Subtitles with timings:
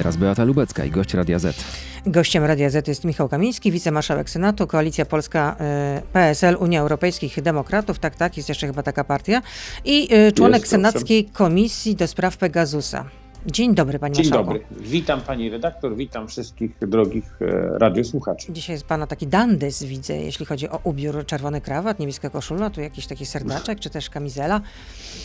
[0.00, 1.64] teraz Beata Lubecka i gość Radia Z.
[2.06, 5.56] Gościem Radia Z jest Michał Kamiński, wicemarszałek Senatu, Koalicja Polska,
[5.98, 9.42] y, PSL, Unia Europejskich Demokratów, tak, tak, jest jeszcze chyba taka partia,
[9.84, 13.04] i y, członek Jest, Senackiej Komisji do spraw Pegasusa.
[13.46, 14.52] Dzień dobry, panie Dzień marszałku.
[14.52, 14.64] dobry.
[14.80, 18.52] Witam pani redaktor, witam wszystkich drogich e, radiosłuchaczy.
[18.52, 22.80] Dzisiaj jest pana taki dandys, widzę, jeśli chodzi o ubiór, czerwony krawat, niebieska koszula, tu
[22.80, 24.60] jakiś taki serdaczek, czy też kamizela.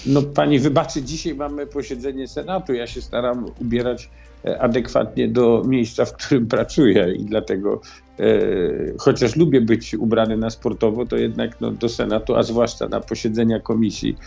[0.05, 2.73] No pani wybaczy, dzisiaj mamy posiedzenie Senatu.
[2.73, 4.09] Ja się staram ubierać
[4.45, 7.81] e, adekwatnie do miejsca, w którym pracuję i dlatego
[8.19, 8.23] e,
[8.97, 13.59] chociaż lubię być ubrany na sportowo, to jednak no, do Senatu, a zwłaszcza na posiedzenia
[13.59, 14.17] komisji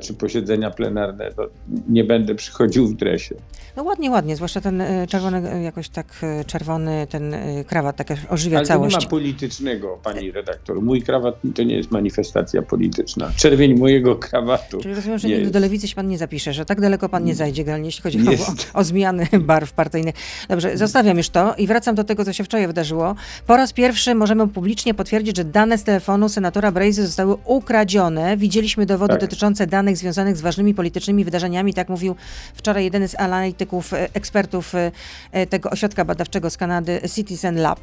[0.00, 1.46] czy posiedzenia plenarne, to
[1.88, 3.34] nie będę przychodził w dresie.
[3.76, 6.06] No ładnie, ładnie, zwłaszcza ten y, czerwony, y, jakoś tak
[6.46, 7.34] czerwony, ten
[7.66, 9.04] krawat, tak ożywia Ale to nie całość.
[9.04, 10.82] ma politycznego, pani redaktor.
[10.82, 13.30] Mój krawat to nie jest manifestacja polityczna.
[13.36, 14.78] Czerwień mojego krawatu.
[14.80, 17.24] Czyli rozumiem, że nie nigdy do lewicy się pan nie zapisze, że tak daleko pan
[17.24, 18.36] nie zajdzie, generalnie jeśli chodzi Nie.
[18.74, 20.14] o, o zmiany barw partyjnych.
[20.48, 23.14] Dobrze, zostawiam już to i wracam do tego, co się wczoraj wydarzyło.
[23.46, 28.36] Po raz pierwszy możemy publicznie potwierdzić, że dane z telefonu senatora Brejzy zostały ukradzione.
[28.36, 29.20] Widzieliśmy dowody Tak.
[29.20, 31.74] dotyczące danych związanych z ważnymi politycznymi wydarzeniami.
[31.74, 32.16] Tak mówił
[32.54, 34.92] wczoraj jeden z analityków, e, ekspertów e,
[35.32, 37.80] e, tego ośrodka badawczego z Kanady, Citizen Lab,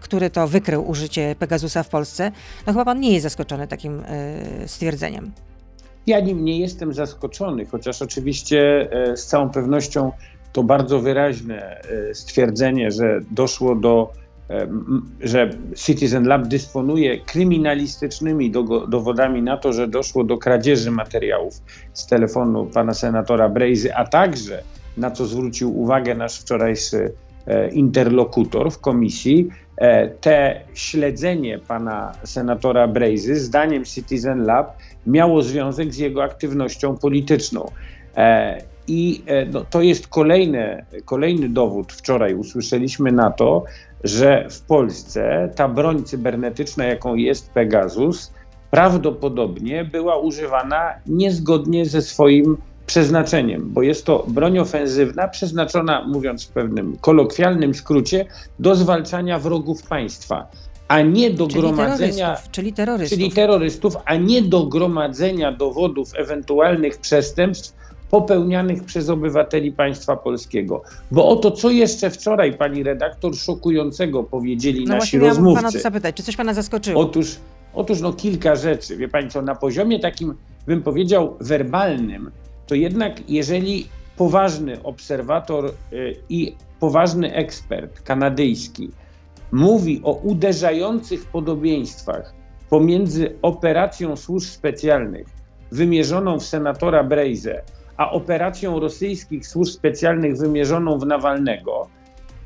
[0.00, 2.32] który to wykrył użycie Pegasusa w Polsce.
[2.66, 4.02] No chyba pan nie jest zaskoczony takim
[4.66, 5.32] stwierdzeniem.
[6.06, 10.12] Ja nim nie jestem zaskoczony, chociaż oczywiście z całą pewnością
[10.52, 11.80] to bardzo wyraźne
[12.12, 14.12] stwierdzenie, że doszło do,
[15.20, 18.50] że Citizen Lab dysponuje kryminalistycznymi
[18.88, 21.54] dowodami na to, że doszło do kradzieży materiałów
[21.92, 24.62] z telefonu pana senatora Brejzy, a także
[24.96, 27.12] na co zwrócił uwagę nasz wczorajszy
[27.46, 35.94] e, interlokutor w komisji, e, te śledzenie pana senatora Brejzy, zdaniem Citizen Lab, miało związek
[35.94, 37.70] z jego aktywnością polityczną.
[38.88, 41.92] I e, no, to jest kolejny, kolejny dowód.
[41.92, 43.64] Wczoraj usłyszeliśmy na to,
[44.04, 48.32] że w Polsce ta broń cybernetyczna, jaką jest Pegasus,
[48.70, 52.56] prawdopodobnie była używana niezgodnie ze swoim
[52.86, 58.26] przeznaczeniem, bo jest to broń ofensywna przeznaczona, mówiąc w pewnym kolokwialnym skrócie,
[58.58, 60.46] do zwalczania wrogów państwa,
[60.88, 63.18] a nie do Czyli gromadzenia terrorystów, czyli terrorystów.
[63.18, 67.83] czyli terrorystów, a nie do gromadzenia dowodów ewentualnych przestępstw
[68.14, 70.82] popełnianych przez obywateli państwa polskiego.
[71.10, 75.80] Bo oto co jeszcze wczoraj pani redaktor szokującego powiedzieli no nasi właśnie miałam pana rozmówcy.
[75.80, 77.00] zapytać, czy coś pana zaskoczyło?
[77.00, 77.36] Otóż,
[77.74, 78.96] otóż no kilka rzeczy.
[78.96, 80.34] Wie pani co, na poziomie takim,
[80.66, 82.30] bym powiedział, werbalnym,
[82.66, 88.90] to jednak jeżeli poważny obserwator y, i poważny ekspert kanadyjski
[89.52, 92.34] mówi o uderzających podobieństwach
[92.70, 95.26] pomiędzy operacją służb specjalnych
[95.72, 97.62] wymierzoną w senatora Brejze,
[97.96, 101.88] a operacją rosyjskich służb specjalnych wymierzoną w Nawalnego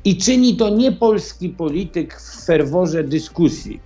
[0.05, 3.79] i czyni to nie polski polityk w ferworze dyskusji,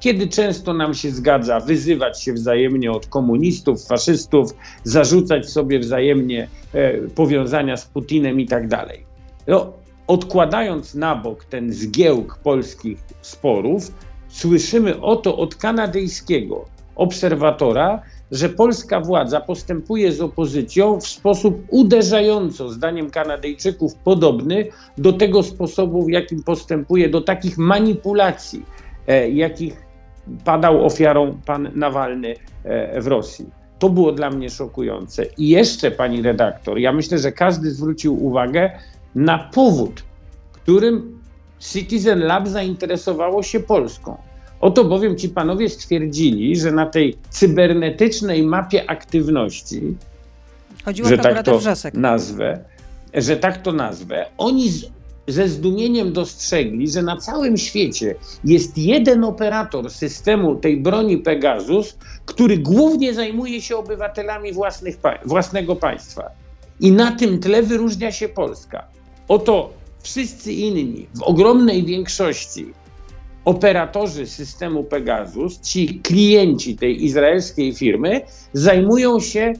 [0.00, 4.50] kiedy często nam się zgadza wyzywać się wzajemnie od komunistów, faszystów,
[4.84, 9.06] zarzucać sobie wzajemnie e, powiązania z Putinem i tak dalej.
[9.46, 9.72] No,
[10.06, 13.92] odkładając na bok ten zgiełk polskich sporów,
[14.28, 16.64] słyszymy oto od kanadyjskiego
[16.96, 24.66] obserwatora, że polska władza postępuje z opozycją w sposób uderzająco, zdaniem Kanadyjczyków, podobny
[24.98, 28.64] do tego sposobu, w jakim postępuje, do takich manipulacji,
[29.06, 29.82] e, jakich
[30.44, 33.46] padał ofiarą pan Nawalny e, w Rosji.
[33.78, 35.26] To było dla mnie szokujące.
[35.38, 38.70] I jeszcze, pani redaktor, ja myślę, że każdy zwrócił uwagę
[39.14, 40.02] na powód,
[40.52, 41.20] którym
[41.60, 44.29] Citizen Lab zainteresowało się Polską.
[44.60, 49.96] Oto bowiem ci panowie stwierdzili, że na tej cybernetycznej mapie aktywności,
[50.84, 51.94] Chodziło że tak to Wrzosek.
[51.94, 52.64] nazwę,
[53.14, 54.86] że tak to nazwę, oni z,
[55.28, 62.58] ze zdumieniem dostrzegli, że na całym świecie jest jeden operator systemu tej broni Pegasus, który
[62.58, 66.30] głównie zajmuje się obywatelami własnych, własnego państwa.
[66.80, 68.84] I na tym tle wyróżnia się Polska.
[69.28, 69.70] Oto
[70.02, 72.66] wszyscy inni, w ogromnej większości
[73.44, 78.20] operatorzy systemu Pegasus, ci klienci tej izraelskiej firmy,
[78.52, 79.52] zajmują się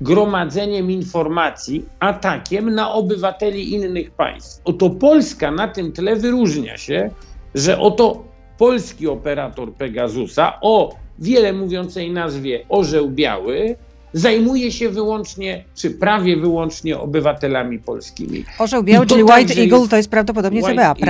[0.00, 4.60] gromadzeniem informacji, atakiem na obywateli innych państw.
[4.64, 7.10] Oto Polska na tym tle wyróżnia się,
[7.54, 8.24] że oto
[8.58, 13.76] polski operator Pegasusa o wiele mówiącej nazwie Orzeł Biały
[14.12, 18.44] zajmuje się wyłącznie, czy prawie wyłącznie obywatelami polskimi.
[18.58, 20.82] Orzeł biały, czyli White także Eagle, jest to jest prawdopodobnie White CBA.
[20.82, 21.06] Eagle.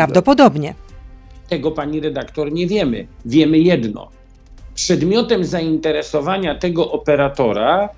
[1.49, 3.07] Tego pani redaktor nie wiemy.
[3.25, 4.11] Wiemy jedno.
[4.75, 7.89] Przedmiotem zainteresowania tego operatora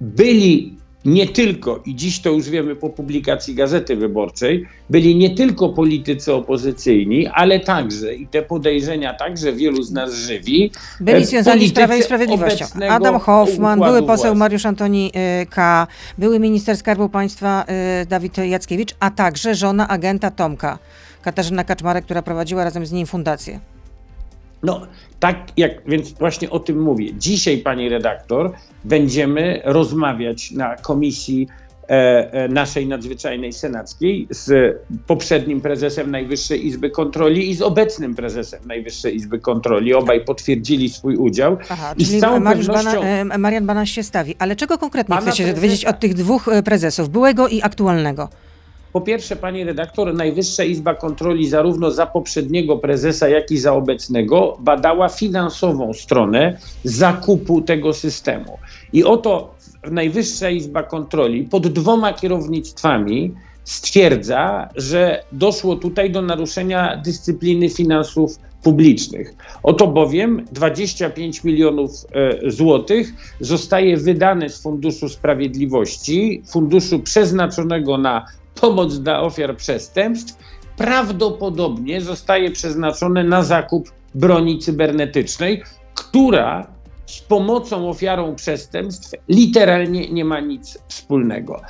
[0.00, 0.76] byli
[1.08, 6.34] nie tylko, i dziś to już wiemy po publikacji Gazety Wyborczej, byli nie tylko politycy
[6.34, 10.70] opozycyjni, ale także, i te podejrzenia także wielu z nas żywi,
[11.00, 12.66] byli związani z Prawem i Sprawiedliwością.
[12.88, 14.38] Adam Hoffman, były poseł władzy.
[14.38, 15.12] Mariusz Antoni
[15.42, 15.86] y, K.,
[16.18, 17.64] były minister Skarbu Państwa
[18.02, 20.78] y, Dawid Jackiewicz, a także żona agenta Tomka,
[21.22, 23.60] Katarzyna Kaczmarek, która prowadziła razem z nim fundację.
[24.62, 24.86] No,
[25.20, 27.14] tak jak, więc właśnie o tym mówię.
[27.14, 28.52] Dzisiaj, pani redaktor,
[28.84, 31.48] będziemy rozmawiać na komisji
[31.90, 34.76] e, e, naszej nadzwyczajnej senackiej z
[35.06, 39.94] poprzednim prezesem Najwyższej Izby Kontroli i z obecnym prezesem Najwyższej Izby Kontroli.
[39.94, 41.56] Obaj potwierdzili swój udział.
[41.68, 43.00] Aha, I czyli z całą Mariusz pewnością...
[43.00, 44.34] Bana, e, Marian Banaś się stawi.
[44.38, 45.54] Ale czego konkretnie chcecie prezesa...
[45.54, 48.28] dowiedzieć od tych dwóch prezesów, byłego i aktualnego?
[48.92, 54.56] Po pierwsze, pani redaktor, Najwyższa Izba Kontroli zarówno za poprzedniego prezesa, jak i za obecnego
[54.60, 58.58] badała finansową stronę zakupu tego systemu.
[58.92, 59.54] I oto
[59.90, 69.34] Najwyższa Izba Kontroli pod dwoma kierownictwami stwierdza, że doszło tutaj do naruszenia dyscypliny finansów publicznych.
[69.62, 78.26] Oto bowiem 25 milionów e, złotych zostaje wydane z Funduszu Sprawiedliwości, funduszu przeznaczonego na
[78.60, 80.38] pomoc dla ofiar przestępstw,
[80.76, 85.62] prawdopodobnie zostaje przeznaczone na zakup broni cybernetycznej,
[85.94, 86.66] która
[87.06, 91.60] z pomocą ofiarom przestępstw literalnie nie ma nic wspólnego.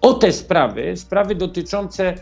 [0.00, 2.14] O te sprawy, sprawy dotyczące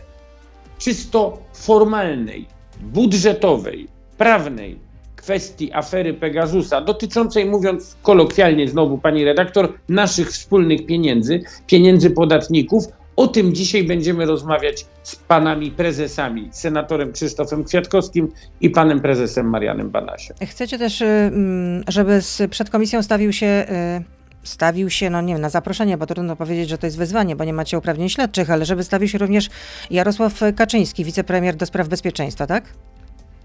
[0.77, 2.47] czysto formalnej,
[2.81, 3.87] budżetowej,
[4.17, 4.79] prawnej
[5.15, 12.83] kwestii afery Pegasusa, dotyczącej, mówiąc kolokwialnie znowu pani redaktor, naszych wspólnych pieniędzy, pieniędzy podatników,
[13.17, 18.31] o tym dzisiaj będziemy rozmawiać z panami prezesami, senatorem Krzysztofem Kwiatkowskim
[18.61, 20.35] i panem prezesem Marianem Banasiem.
[20.45, 22.19] Chcecie też, y, mm, żeby
[22.49, 23.65] przed komisją stawił się
[24.05, 27.35] y, stawił się, no nie wiem, na zaproszenie, bo trudno powiedzieć, że to jest wyzwanie,
[27.35, 29.49] bo nie macie uprawnień śledczych, ale żeby stawił się również
[29.89, 32.63] Jarosław Kaczyński, wicepremier do spraw bezpieczeństwa, tak?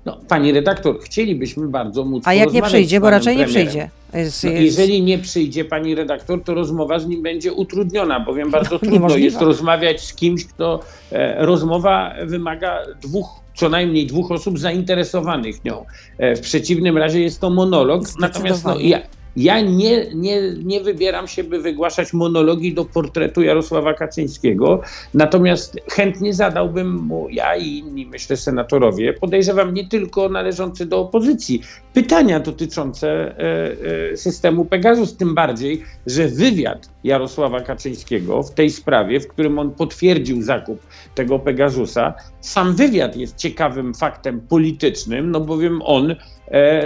[0.05, 3.55] No, pani redaktor, chcielibyśmy bardzo móc A jak nie przyjdzie, bo raczej premierem.
[3.55, 3.91] nie przyjdzie.
[4.15, 4.63] Jest, no, jest...
[4.63, 8.95] Jeżeli nie przyjdzie pani redaktor, to rozmowa z nim będzie utrudniona, bowiem bardzo no, trudno
[8.95, 9.25] niemożliwe.
[9.25, 10.81] jest rozmawiać z kimś, kto
[11.13, 15.85] e, rozmowa wymaga dwóch co najmniej dwóch osób zainteresowanych nią.
[16.19, 18.03] E, w przeciwnym razie jest to monolog.
[18.21, 19.01] Natomiast no, ja,
[19.37, 24.81] ja nie, nie, nie wybieram się, by wygłaszać monologii do portretu Jarosława Kaczyńskiego,
[25.15, 31.63] natomiast chętnie zadałbym mu, ja i inni, myślę, senatorowie, podejrzewam nie tylko należący do opozycji,
[31.95, 39.21] pytania dotyczące e, e, systemu Pegasus, tym bardziej, że wywiad Jarosława Kaczyńskiego w tej sprawie,
[39.21, 45.83] w którym on potwierdził zakup tego Pegasusa, sam wywiad jest ciekawym faktem politycznym, no bowiem
[45.85, 46.17] on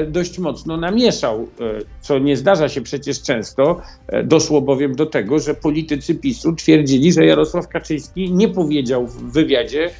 [0.07, 1.65] dość mocno namieszał, e,
[2.01, 3.81] co nie zdarza się przecież często.
[4.09, 9.33] E, doszło bowiem do tego, że politycy PiSu twierdzili, że Jarosław Kaczyński nie powiedział w
[9.33, 9.91] wywiadzie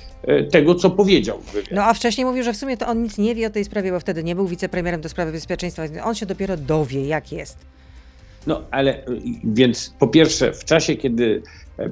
[0.51, 1.39] tego, co powiedział.
[1.71, 3.93] No a wcześniej mówił, że w sumie to on nic nie wie o tej sprawie,
[3.93, 5.83] bo wtedy nie był wicepremierem do sprawy bezpieczeństwa.
[6.05, 7.59] On się dopiero dowie, jak jest.
[8.47, 9.03] No ale
[9.45, 11.43] więc po pierwsze, w czasie, kiedy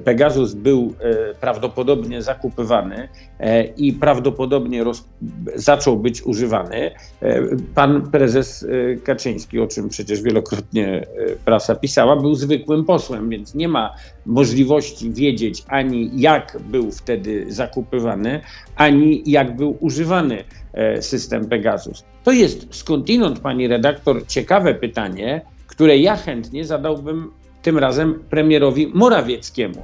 [0.03, 3.09] Pegasus był e, prawdopodobnie zakupywany
[3.39, 5.05] e, i prawdopodobnie roz,
[5.55, 6.91] zaczął być używany.
[7.21, 7.41] E,
[7.75, 8.67] pan prezes
[9.03, 11.05] Kaczyński, o czym przecież wielokrotnie
[11.45, 13.95] prasa pisała, był zwykłym posłem, więc nie ma
[14.25, 18.41] możliwości wiedzieć ani jak był wtedy zakupywany,
[18.75, 20.43] ani jak był używany
[20.99, 22.03] system Pegasus.
[22.23, 27.31] To jest skądinąd, pani redaktor, ciekawe pytanie, które ja chętnie zadałbym
[27.65, 29.81] tym razem premierowi Morawieckiemu.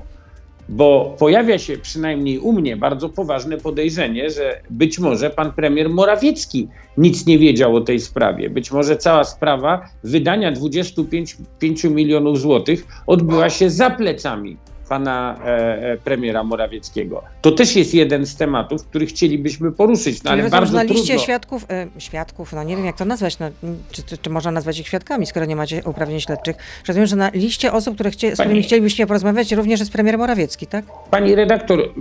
[0.70, 6.68] Bo pojawia się przynajmniej u mnie bardzo poważne podejrzenie, że być może pan premier Morawiecki
[6.98, 8.50] nic nie wiedział o tej sprawie.
[8.50, 14.58] Być może cała sprawa wydania 25 milionów złotych odbyła się za plecami
[14.92, 17.24] pana e, e, premiera Morawieckiego.
[17.42, 21.24] To też jest jeden z tematów, który chcielibyśmy poruszyć, no, ale bardzo na liście trudno.
[21.24, 23.50] świadków, e, świadków, no nie wiem jak to nazwać, no,
[23.92, 26.56] czy, czy, czy, można nazwać ich świadkami, skoro nie macie uprawnień śledczych.
[26.88, 30.18] Rozumiem, że na liście osób, które chcie, z Pani, którymi chcielibyście porozmawiać, również jest premier
[30.18, 30.86] Morawiecki, tak?
[31.12, 31.94] Pani redaktor,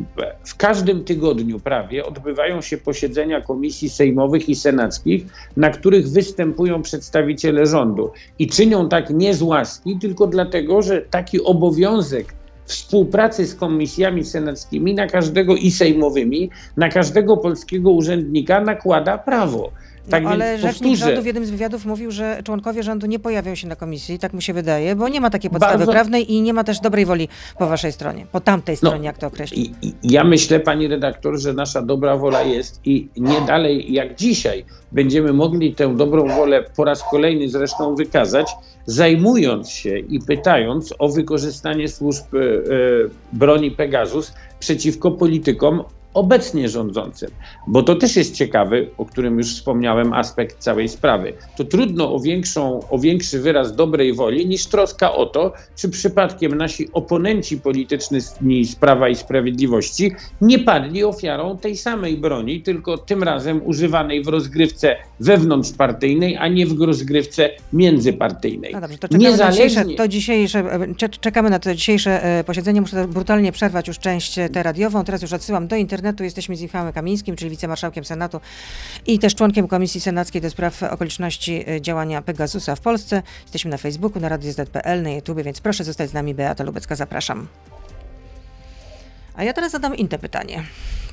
[0.45, 5.25] w każdym tygodniu prawie odbywają się posiedzenia komisji sejmowych i senackich,
[5.57, 11.45] na których występują przedstawiciele rządu i czynią tak nie z łaski, tylko dlatego, że taki
[11.45, 12.40] obowiązek
[12.71, 19.71] współpracy z komisjami senackimi na każdego i sejmowymi, na każdego polskiego urzędnika nakłada prawo.
[20.11, 23.07] Tak no, ale więc rzecznik powtórzę, rządu w jednym z wywiadów mówił, że członkowie rządu
[23.07, 25.93] nie pojawią się na komisji, tak mu się wydaje, bo nie ma takiej podstawy Bardzo-
[25.93, 29.19] prawnej i nie ma też dobrej woli po waszej stronie, po tamtej No, stronie, jak
[29.19, 29.73] to określić.
[30.03, 35.33] Ja myślę, pani redaktor, że nasza dobra wola jest i nie dalej jak dzisiaj będziemy
[35.33, 38.47] mogli tę dobrą wolę po raz kolejny zresztą wykazać,
[38.87, 42.43] zajmując się i pytając o wykorzystanie służb e, e,
[43.33, 47.31] broni Pegasus przeciwko politykom obecnie rządzącym.
[47.67, 51.33] Bo to też jest ciekawy, o którym już wspomniałem, aspekt całej sprawy.
[51.57, 56.55] To trudno o, większą, o większy wyraz dobrej woli niż troska o to, czy przypadkiem
[56.55, 58.21] nasi oponenci polityczni
[58.65, 64.29] z Prawa i Sprawiedliwości nie padli ofiarą tej samej broni, tylko tym razem używanej w
[64.29, 68.73] rozgrywce wewnątrzpartyjnej, a nie w rozgrywce międzypartyjnej.
[68.75, 72.25] No dobrze, to czekamy, na dzisiejsze, Niezależnie- to dzisiejsze, e, cze- czekamy na to dzisiejsze
[72.25, 72.81] e, posiedzenie.
[72.81, 75.05] Muszę brutalnie przerwać już część e, tę radiową.
[75.05, 76.00] Teraz już odsyłam do internetu.
[76.21, 78.41] Jesteśmy z Michałem Kamińskim, czyli wicemarszałkiem Senatu
[79.07, 83.23] i też członkiem Komisji Senackiej do spraw okoliczności e, działania Pegasusa w Polsce.
[83.43, 86.35] Jesteśmy na Facebooku, na Radio ZPL, na YouTube, więc proszę zostać z nami.
[86.35, 87.47] Beata Lubecka, zapraszam.
[89.35, 90.63] A ja teraz zadam inne pytanie,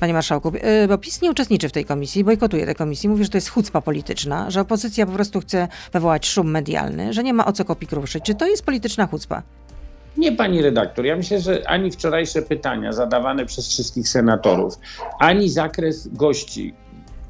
[0.00, 0.52] panie marszałku,
[0.84, 3.48] y, bo PiS nie uczestniczy w tej komisji, bojkotuje tę komisję, mówi, że to jest
[3.48, 7.64] chucpa polityczna, że opozycja po prostu chce wywołać szum medialny, że nie ma o co
[7.64, 8.24] kopii kruszyć.
[8.24, 9.42] Czy to jest polityczna chucpa?
[10.18, 11.04] Nie, pani redaktor.
[11.04, 14.74] Ja myślę, że ani wczorajsze pytania zadawane przez wszystkich senatorów,
[15.18, 16.74] ani zakres gości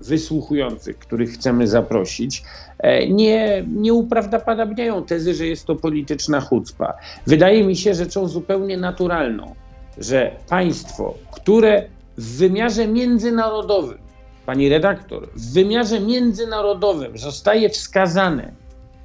[0.01, 2.43] wysłuchujących, których chcemy zaprosić,
[2.79, 6.95] e, nie, nie uprawdopodobniają tezy, że jest to polityczna chucpa.
[7.27, 9.55] Wydaje mi się rzeczą zupełnie naturalną,
[9.99, 11.85] że państwo, które
[12.17, 13.99] w wymiarze międzynarodowym,
[14.47, 18.53] pani redaktor, w wymiarze międzynarodowym zostaje wskazane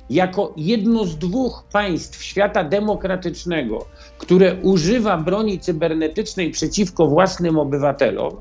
[0.10, 3.86] jako jedno z dwóch państw świata demokratycznego,
[4.18, 8.34] które używa broni cybernetycznej przeciwko własnym obywatelom,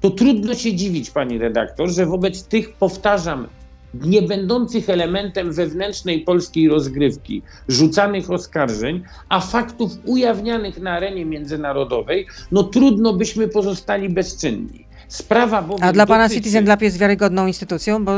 [0.00, 3.48] to trudno się dziwić, pani redaktor, że wobec tych, powtarzam,
[3.94, 12.62] nie będących elementem wewnętrznej polskiej rozgrywki, rzucanych oskarżeń, a faktów ujawnianych na arenie międzynarodowej, no
[12.62, 14.86] trudno byśmy pozostali bezczynni.
[15.08, 18.12] Sprawa bowiem A dla pana dotyczy- Citizen Lab jest wiarygodną instytucją, bo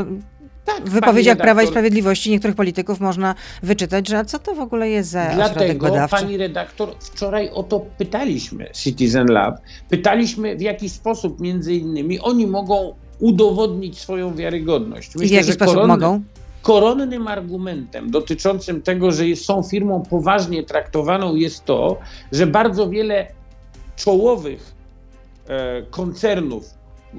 [0.75, 4.89] Tak, w wypowiedziach Prawa i Sprawiedliwości niektórych polityków można wyczytać, że co to w ogóle
[4.89, 6.15] jest za Dlatego, badawczy?
[6.15, 9.55] pani redaktor, wczoraj o to pytaliśmy Citizen Lab.
[9.89, 15.15] Pytaliśmy, w jaki sposób między innymi oni mogą udowodnić swoją wiarygodność.
[15.15, 16.21] I w jaki że sposób koronny- mogą?
[16.61, 21.99] Koronnym argumentem dotyczącym tego, że są firmą poważnie traktowaną, jest to,
[22.31, 23.27] że bardzo wiele
[23.95, 24.73] czołowych
[25.47, 26.63] e, koncernów,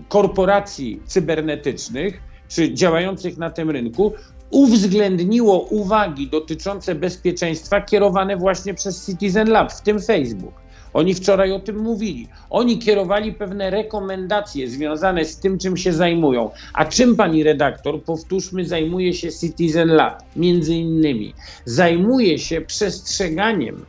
[0.08, 4.12] korporacji cybernetycznych czy działających na tym rynku
[4.50, 10.54] uwzględniło uwagi dotyczące bezpieczeństwa kierowane właśnie przez Citizen Lab, w tym Facebook.
[10.92, 12.28] Oni wczoraj o tym mówili.
[12.50, 16.50] Oni kierowali pewne rekomendacje związane z tym, czym się zajmują.
[16.74, 20.22] A czym pani redaktor, powtórzmy, zajmuje się Citizen Lab?
[20.36, 23.84] Między innymi zajmuje się przestrzeganiem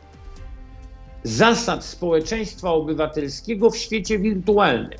[1.24, 4.98] zasad społeczeństwa obywatelskiego w świecie wirtualnym.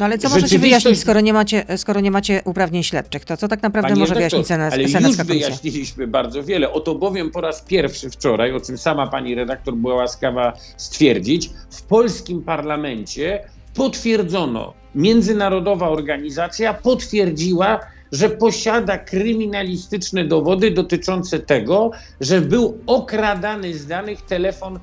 [0.00, 3.24] No ale co możecie Rzeczywistość- wyjaśnić, skoro nie, macie, skoro nie macie uprawnień śledczych?
[3.24, 5.46] To co tak naprawdę Pani może wyjaśnić Senat, Ale już Senacka Komisja?
[5.46, 6.72] wyjaśniliśmy bardzo wiele.
[6.72, 11.82] Oto bowiem po raz pierwszy wczoraj, o czym sama pani redaktor była łaskawa stwierdzić, w
[11.82, 17.80] polskim parlamencie potwierdzono, międzynarodowa organizacja potwierdziła,
[18.12, 21.90] że posiada kryminalistyczne dowody dotyczące tego,
[22.20, 24.78] że był okradany z danych telefon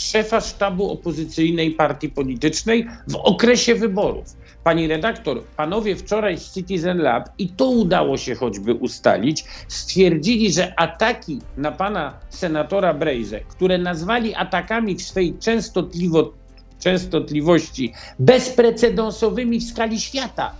[0.00, 4.24] szefa sztabu opozycyjnej partii politycznej w okresie wyborów.
[4.64, 10.80] Pani redaktor, panowie wczoraj z Citizen Lab, i to udało się choćby ustalić, stwierdzili, że
[10.80, 16.32] ataki na pana senatora Brejze, które nazwali atakami w swej częstotliwo,
[16.78, 20.52] częstotliwości bezprecedensowymi w skali świata.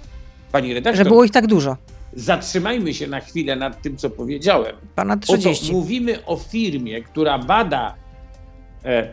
[0.53, 1.77] Pani redaktor, Że było ich tak dużo.
[2.13, 4.77] zatrzymajmy się na chwilę nad tym, co powiedziałem.
[4.97, 5.73] Oto 30.
[5.73, 7.95] mówimy o firmie, która bada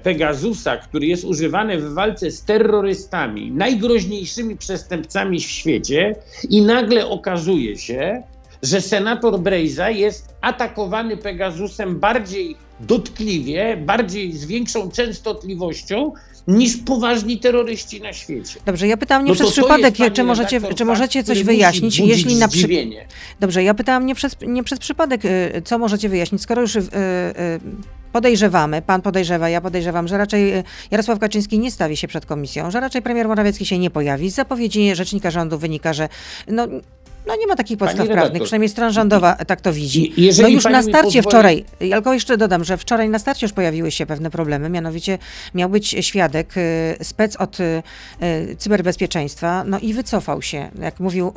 [0.04, 6.16] Pegasusa, który jest używany w walce z terrorystami, najgroźniejszymi przestępcami w świecie,
[6.50, 8.24] i nagle okazuje się,
[8.64, 16.12] że senator Brejza jest atakowany Pegasusem bardziej dotkliwie, bardziej z większą częstotliwością
[16.48, 18.60] niż poważni terroryści na świecie.
[18.66, 22.48] Dobrze, ja pytałam nie No przez przypadek, czy możecie, czy możecie coś wyjaśnić, jeśli na
[22.48, 22.68] przy...
[23.40, 26.80] Dobrze, ja pytałam nie przez, nie przez przypadek, y, co możecie wyjaśnić, skoro już y,
[26.80, 26.84] y,
[28.18, 32.72] podejrzewamy, pan podejrzewa, ja podejrzewam, że raczej y, Jarosław Kaczyński nie stawi się przed komisją,
[32.72, 34.30] że raczej premier Morawiecki się nie pojawi.
[34.32, 36.10] Z zapowiedzi rzecznika rządu wynika, że
[36.48, 36.68] no,
[37.28, 40.14] No nie ma takich podstaw prawnych, przynajmniej strona rządowa tak to widzi.
[40.42, 43.92] No już na starcie pozwoli- wczoraj, tylko jeszcze dodam, że wczoraj na starcie już pojawiły
[43.92, 45.18] się pewne problemy, mianowicie
[45.54, 47.84] miał być świadek, y, spec od y,
[48.24, 51.32] y, cyberbezpieczeństwa, no i wycofał się, jak mówił.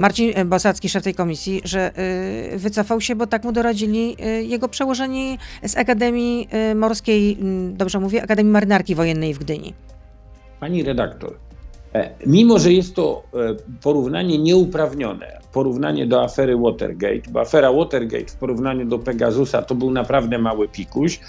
[0.00, 1.90] Marcin Bosacki, szef tej komisji, że
[2.56, 8.52] wycofał się, bo tak mu doradzili jego przełożeni z Akademii Morskiej, y, dobrze mówię, Akademii
[8.52, 9.74] Marynarki Wojennej w Gdyni.
[10.60, 11.34] Pani redaktor,
[12.26, 18.36] mimo że jest to e, porównanie nieuprawnione, porównanie do afery Watergate, bo afera Watergate w
[18.36, 21.20] porównaniu do Pegasusa to był naprawdę mały pikuś,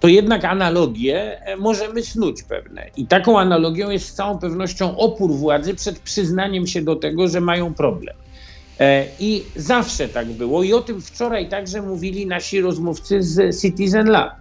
[0.00, 2.90] to jednak analogie e, możemy snuć pewne.
[2.96, 7.40] I taką analogią jest z całą pewnością opór władzy przed przyznaniem się do tego, że
[7.40, 8.16] mają problem.
[8.80, 14.10] E, I zawsze tak było, i o tym wczoraj także mówili nasi rozmówcy z Citizen
[14.10, 14.32] Lab,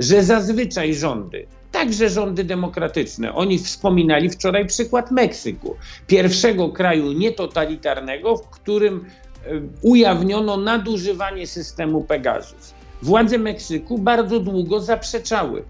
[0.00, 5.76] że zazwyczaj rządy, także rządy demokratyczne, oni wspominali wczoraj przykład Meksyku,
[6.06, 9.04] pierwszego kraju nietotalitarnego, w którym
[9.44, 9.50] e,
[9.82, 12.74] ujawniono nadużywanie systemu Pegasus.
[13.02, 15.64] Władze Meksyku bardzo długo zaprzeczały.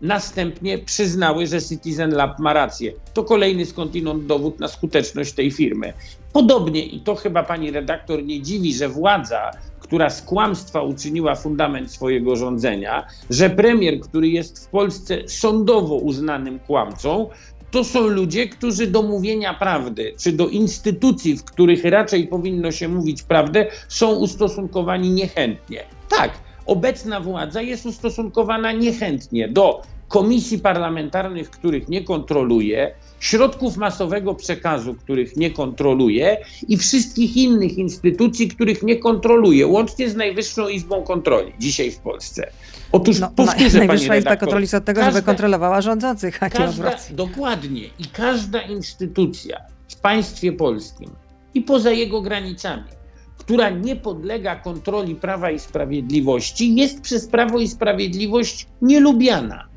[0.00, 2.92] Następnie przyznały, że Citizen Lab ma rację.
[3.14, 5.92] To kolejny skądinąd dowód na skuteczność tej firmy.
[6.32, 9.50] Podobnie, i to chyba pani redaktor nie dziwi, że władza,
[9.90, 16.58] która z kłamstwa uczyniła fundament swojego rządzenia, że premier, który jest w Polsce sądowo uznanym
[16.58, 17.28] kłamcą,
[17.70, 22.88] to są ludzie, którzy do mówienia prawdy, czy do instytucji, w których raczej powinno się
[22.88, 25.82] mówić prawdę, są ustosunkowani niechętnie.
[26.08, 26.30] Tak,
[26.66, 35.36] obecna władza jest ustosunkowana niechętnie do komisji parlamentarnych, których nie kontroluje, środków masowego przekazu, których
[35.36, 36.36] nie kontroluje
[36.68, 42.50] i wszystkich innych instytucji, których nie kontroluje, łącznie z Najwyższą Izbą Kontroli dzisiaj w Polsce.
[42.92, 46.42] Otóż No, powtórzę, Najwyższa pani Izba redaktor, Kontroli jest od tego, żeby każda- kontrolowała rządzących,
[46.42, 47.82] a Każda, dokładnie.
[47.98, 51.10] I każda instytucja w państwie polskim
[51.54, 52.84] i poza jego granicami,
[53.38, 59.68] która nie podlega kontroli Prawa i Sprawiedliwości, jest przez Prawo i Sprawiedliwość nielubiana.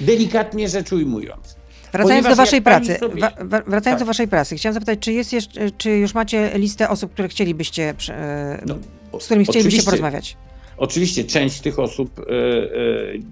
[0.00, 1.59] Delikatnie rzecz ujmując.
[1.92, 3.98] Wracając Ponieważ do waszej pracy, sobie- wa- wracając Tak.
[3.98, 7.94] do waszej pracy, chciałam zapytać, czy jest jeszcze, czy już macie listę osób, które chcielibyście,
[8.10, 8.74] e, No,
[9.20, 10.36] z którymi chcielibyście porozmawiać?
[10.76, 12.28] Oczywiście część z tych osób e, e,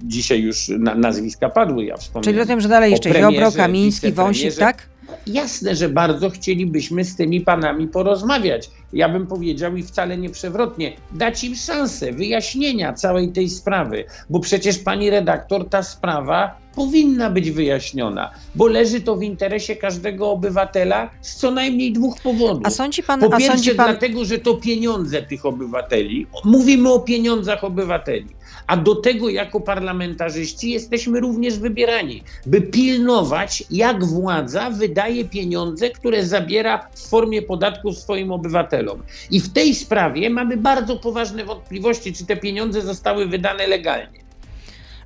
[0.02, 1.84] dzisiaj już na, nazwiska padły.
[1.84, 2.24] Ja wspomniałem.
[2.24, 4.88] Czyli rozumiem, że dalej jeszcze Ziobro, Kamiński, Wąsik, tak?
[5.26, 8.70] Jasne, że bardzo chcielibyśmy z tymi panami porozmawiać.
[8.92, 14.40] Ja bym powiedział i wcale nie przewrotnie, dać im szansę wyjaśnienia całej tej sprawy, bo
[14.40, 21.10] przecież pani redaktor, ta sprawa powinna być wyjaśniona, bo leży to w interesie każdego obywatela
[21.20, 22.62] z co najmniej dwóch powodów.
[22.66, 26.26] A sądzi pan, Po a pierwsze, sądzi pan, dlatego, że to pieniądze tych obywateli.
[26.44, 28.37] Mówimy o pieniądzach obywateli.
[28.68, 36.26] A do tego, jako parlamentarzyści, jesteśmy również wybierani, by pilnować, jak władza wydaje pieniądze, które
[36.26, 39.02] zabiera w formie podatków swoim obywatelom.
[39.30, 44.18] I w tej sprawie mamy bardzo poważne wątpliwości, czy te pieniądze zostały wydane legalnie.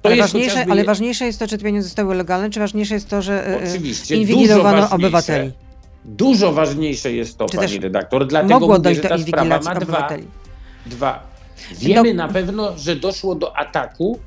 [0.03, 3.09] Ale, ważniejsze, chociażby- ale ważniejsze jest to, czy te pieniądze zostały legalne, czy ważniejsze jest
[3.09, 5.53] to, że e, Oczywiście, inwigilowano obywateli?
[6.05, 9.49] Dużo ważniejsze jest to, Czy pani redaktor, dlatego Mogło mówię, dojść że do ta sprawa
[9.49, 10.27] ma dwa, obywateli.
[10.87, 11.32] Dwa.
[11.79, 14.19] Wiemy No- na pewno, że doszło do ataku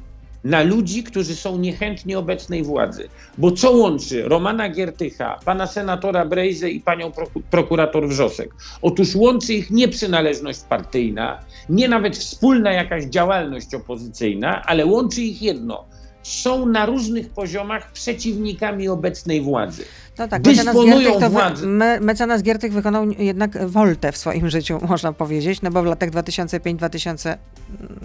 [0.43, 3.09] na ludzi, którzy są niechętni obecnej władzy.
[3.37, 8.49] Bo co łączy Romana Giertycha, pana senatora Brejzę i panią proku- prokurator Wrzosek?
[8.81, 15.41] Otóż łączy ich nie przynależność partyjna, nie nawet wspólna jakaś działalność opozycyjna, ale łączy ich
[15.41, 15.85] jedno.
[16.23, 19.85] Są na różnych poziomach przeciwnikami obecnej władzy.
[20.19, 21.67] No tak, mecenas dysponują wy, władzą.
[21.67, 26.10] me, mecenas Giertych wykonał jednak woltę w swoim życiu, można powiedzieć, no bo w latach
[26.10, 27.36] 2005-2007,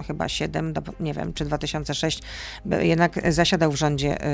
[0.07, 2.23] chyba 7, do- nie wiem, czy 2006,
[2.64, 4.27] by- jednak zasiadał w rządzie y,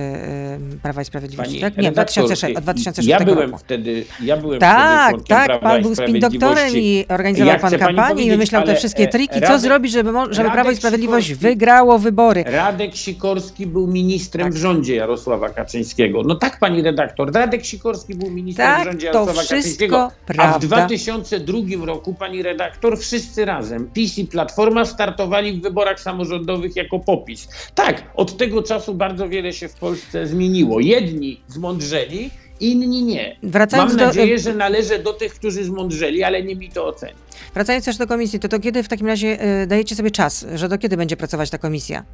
[0.74, 1.76] y, Prawa i Sprawiedliwości, tak?
[1.76, 3.58] Nie, redaktor, 2006, od 2006 ja byłem roku.
[3.64, 7.00] wtedy, ja byłem Tak, wtedy tak, Prawa pan był spin-doktorem Sprawiedliwości.
[7.00, 10.10] i organizował Ja pan kampanię i wymyślał te wszystkie e, triki, co Radek- zrobić, żeby,
[10.30, 12.44] żeby Prawo i Sprawiedliwość Sikorski- wygrało wybory.
[12.46, 14.54] Radek Sikorski był ministrem Tak.
[14.54, 16.22] w rządzie Jarosława Kaczyńskiego.
[16.22, 20.02] No tak, pani redaktor, Radek Sikorski był ministrem Tak, w rządzie to Jarosława Kaczyńskiego.
[20.02, 20.58] A w prawda.
[20.66, 27.48] 2002 roku, pani redaktor, wszyscy razem, PiS i Platforma, startowali w wyborach samorządowych jako popis.
[27.74, 30.80] Tak, od tego czasu bardzo wiele się w Polsce zmieniło.
[30.80, 33.36] Jedni zmądrzeli, inni nie.
[33.42, 37.16] Wracając Mam do- nadzieję, że należę do tych, którzy zmądrzeli, ale nie mi to ocenić.
[37.54, 40.68] Wracając też do komisji, to, to kiedy w takim razie y, dajecie sobie czas, że
[40.68, 42.04] do kiedy będzie pracować ta komisja?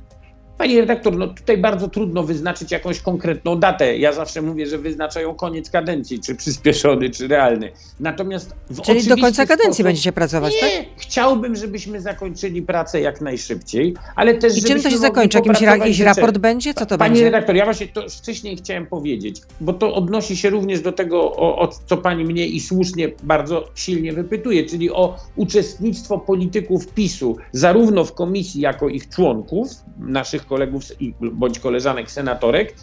[0.59, 3.99] Pani redaktor, no tutaj bardzo trudno wyznaczyć jakąś konkretną datę.
[3.99, 7.73] Ja zawsze mówię, że wyznaczają koniec kadencji, czy przyspieszony, czy realny.
[8.01, 10.87] Natomiast w Czyli do końca kadencji sposób, będziecie pracować, nie, tak?
[10.97, 15.39] chciałbym, żebyśmy zakończyli pracę jak najszybciej, ale też I czym to się zakończy?
[15.39, 16.75] Jakimś ra- jakiś raport będzie?
[16.75, 17.25] Co to Pani będzie?
[17.25, 21.59] redaktor, ja właśnie to wcześniej chciałem powiedzieć, bo to odnosi się również do tego, o,
[21.59, 28.05] o co pani mnie i słusznie bardzo silnie wypytuje, czyli o uczestnictwo polityków PiSu, zarówno
[28.05, 30.83] w komisji jako ich członków, naszych kolegów
[31.21, 32.75] bądź koleżanek senatorek,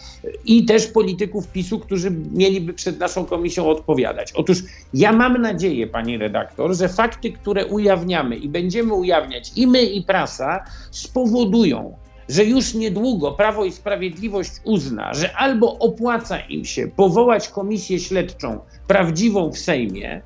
[0.45, 4.34] i też polityków PiSu, którzy mieliby przed naszą komisją odpowiadać.
[4.34, 9.84] Otóż ja mam nadzieję, pani redaktor, że fakty, które ujawniamy i będziemy ujawniać i my,
[9.84, 11.98] i prasa, spowodują,
[12.30, 18.60] że już niedługo Prawo i Sprawiedliwość uzna, że albo opłaca im się powołać komisję śledczą
[18.88, 20.22] prawdziwą w Sejmie,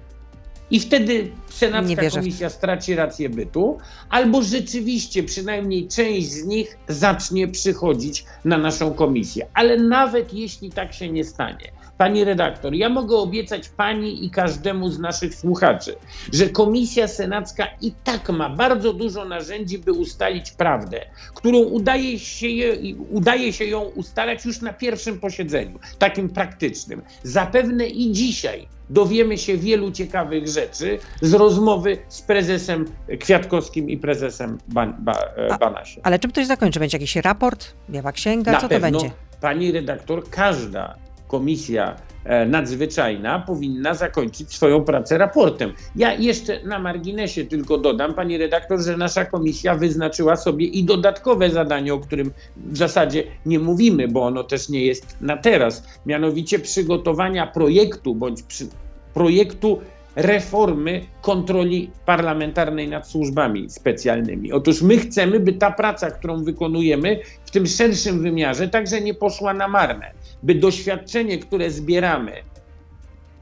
[0.74, 2.10] i wtedy Senacka.
[2.10, 3.78] Komisja straci rację bytu,
[4.10, 9.48] albo rzeczywiście przynajmniej część z nich zacznie przychodzić na naszą komisję.
[9.54, 14.90] Ale nawet jeśli tak się nie stanie, pani redaktor, ja mogę obiecać pani i każdemu
[14.90, 15.96] z naszych słuchaczy,
[16.34, 22.48] że Komisja Senacka i tak ma bardzo dużo narzędzi, by ustalić prawdę, którą udaje się,
[22.48, 27.02] je, udaje się ją ustalać już na pierwszym posiedzeniu, takim praktycznym.
[27.24, 32.86] Zapewne i dzisiaj dowiemy się wielu ciekawych rzeczy z rozmowy z prezesem
[33.20, 36.02] Kwiatkowskim i prezesem Ban, ba, e, A- Banasie.
[36.04, 36.80] Ale czym to się zakończy?
[36.80, 37.74] Będzie jakiś raport?
[37.90, 38.52] Biała księga?
[38.52, 39.12] Na Co to pewno, będzie?
[39.42, 40.96] pani redaktor, każda
[41.34, 45.74] komisja e, nadzwyczajna powinna zakończyć swoją pracę raportem.
[45.96, 51.50] Ja jeszcze na marginesie tylko dodam, pani redaktor, że nasza komisja wyznaczyła sobie i dodatkowe
[51.50, 56.60] zadanie, o którym w zasadzie nie mówimy, bo ono też nie jest na teraz, mianowicie
[56.60, 58.68] przygotowania projektu bądź przy,
[59.14, 59.80] projektu
[60.16, 64.52] reformy kontroli parlamentarnej nad służbami specjalnymi.
[64.52, 69.54] Otóż my chcemy, by ta praca, którą wykonujemy w tym szerszym wymiarze, także nie poszła
[69.54, 70.12] na marne,
[70.44, 72.32] by doświadczenie, które zbieramy,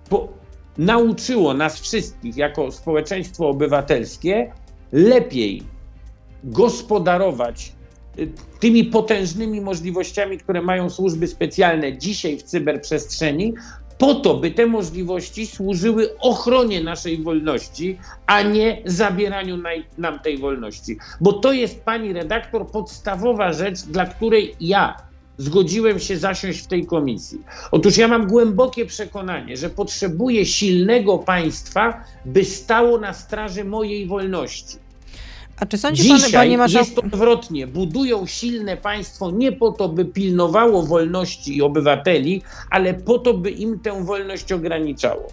[0.09, 0.27] po,
[0.77, 4.51] nauczyło nas wszystkich jako społeczeństwo obywatelskie
[4.91, 5.63] lepiej
[6.43, 7.73] gospodarować
[8.19, 13.53] y, tymi potężnymi możliwościami, które mają służby specjalne dzisiaj w cyberprzestrzeni,
[13.97, 19.63] po to, by te możliwości służyły ochronie naszej wolności, a nie zabieraniu
[19.97, 20.97] nam tej wolności.
[21.19, 25.10] Bo to jest, pani redaktor, podstawowa rzecz, dla której ja
[25.41, 27.41] zgodziłem się zasiąść w tej komisji.
[27.71, 34.77] Otóż ja mam głębokie przekonanie, że potrzebuję silnego państwa, by stało na straży mojej wolności.
[35.57, 36.89] A czy sądzi pan, Dzisiaj panie marszałku...
[36.89, 37.67] jest odwrotnie.
[37.67, 43.51] Budują silne państwo nie po to, by pilnowało wolności i obywateli, ale po to, by
[43.51, 45.27] im tę wolność ograniczało.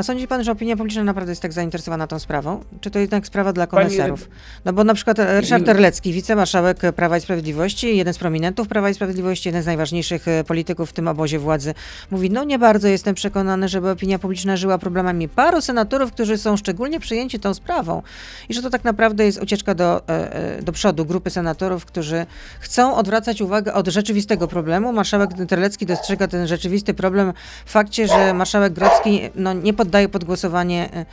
[0.00, 2.64] A sądzi pan, że opinia publiczna naprawdę jest tak zainteresowana tą sprawą?
[2.80, 4.28] Czy to jednak sprawa dla koneserów?
[4.64, 5.66] No bo na przykład Ryszard Nie.
[5.66, 10.44] Terlecki, wicemarszałek Prawa i Sprawiedliwości, jeden z prominentów Prawa i Sprawiedliwości, jeden z najważniejszych e,
[10.44, 11.74] polityków w tym obozie władzy,
[12.10, 16.56] mówi, no nie bardzo jestem przekonany, żeby opinia publiczna żyła problemami paru senatorów, którzy są
[16.56, 18.02] szczególnie przyjęci tą sprawą
[18.48, 22.26] i że to tak naprawdę jest ucieczka do, e, e, do przodu grupy senatorów, którzy
[22.60, 24.92] chcą odwracać uwagę od rzeczywistego problemu.
[24.92, 27.32] Marszałek Terlecki dostrzega ten rzeczywisty problem
[27.64, 31.06] w fakcie, że marszałek Grodzki no, nie poddaje pod głosowanie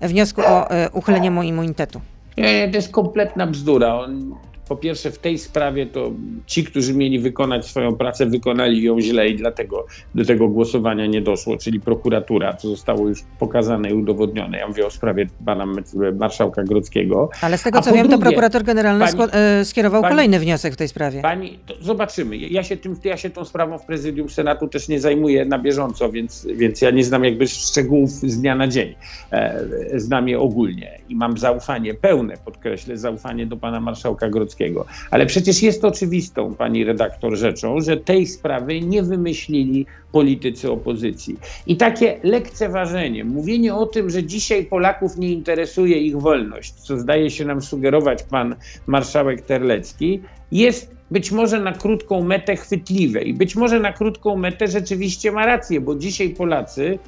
[0.00, 2.00] e, wniosku o e, uchylenie mu immunitetu.
[2.36, 3.94] To jest kompletna bzdura.
[3.94, 4.34] On,
[4.68, 6.12] po pierwsze, w tej sprawie to
[6.46, 11.20] ci, którzy mieli wykonać swoją pracę, wykonali ją źle i dlatego do tego głosowania nie
[11.20, 14.58] doszło, czyli prokuratura, co zostało już pokazane i udowodnione.
[14.58, 15.66] Ja mówię o sprawie pana
[16.18, 17.28] marszałka Grodzkiego.
[17.40, 20.38] Ale z tego A co wiem, to drugie, prokurator generalny pani- e, skierował pani- kolejny
[20.38, 21.22] wniosek w tej sprawie.
[21.22, 22.36] Pani, to zobaczymy.
[22.36, 26.12] Ja się, tym, ja się tą sprawą w prezydium Senatu też nie zajmuję na bieżąco,
[26.12, 28.94] więc, więc ja nie znam jakby szczegółów z dnia na dzień.
[29.32, 34.55] E, znam je ogólnie i mam zaufanie, pełne podkreślę, zaufanie do pana marszałka Grodzkiego.
[35.10, 41.36] Ale przecież jest oczywistą, pani redaktor, rzeczą, że tej sprawy nie wymyślili politycy opozycji.
[41.66, 47.30] I takie lekceważenie, mówienie o tym, że dzisiaj Polaków nie interesuje ich wolność, co zdaje
[47.30, 50.20] się nam sugerować pan marszałek Terlecki,
[50.52, 55.46] jest być może na krótką metę chwytliwe i być może na krótką metę rzeczywiście ma
[55.46, 56.98] rację, bo dzisiaj Polacy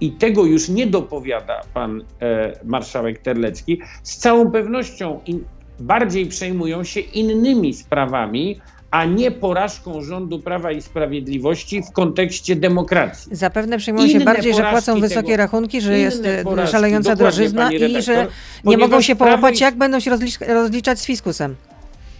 [0.00, 5.44] i tego już nie dopowiada pan e, marszałek Terlecki, z całą pewnością in,
[5.80, 8.60] bardziej przejmują się innymi sprawami,
[8.90, 13.36] a nie porażką rządu Prawa i Sprawiedliwości w kontekście demokracji.
[13.36, 17.62] Zapewne przejmują się bardziej, że płacą wysokie tego- rachunki, że jest e, porażki, szalejąca drożyzna
[17.64, 18.26] pani i redaktor, że
[18.64, 21.54] nie mogą się Prawo i- połapać, jak będą się rozlicz- rozliczać z fiskusem.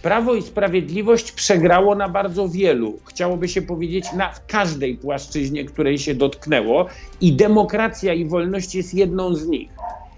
[0.01, 6.15] Prawo i Sprawiedliwość przegrało na bardzo wielu, chciałoby się powiedzieć, na każdej płaszczyźnie, której się
[6.15, 6.85] dotknęło,
[7.21, 9.69] i demokracja i wolność jest jedną z nich.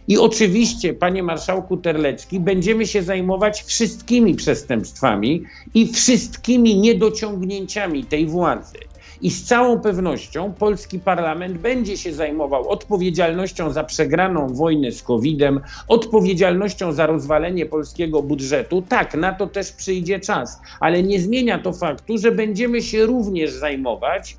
[0.09, 5.43] I oczywiście, panie marszałku Terlecki, będziemy się zajmować wszystkimi przestępstwami
[5.73, 8.77] i wszystkimi niedociągnięciami tej władzy.
[9.21, 15.59] I z całą pewnością polski parlament będzie się zajmował odpowiedzialnością za przegraną wojnę z COVID-em,
[15.87, 18.81] odpowiedzialnością za rozwalenie polskiego budżetu.
[18.81, 23.51] Tak, na to też przyjdzie czas, ale nie zmienia to faktu, że będziemy się również
[23.51, 24.37] zajmować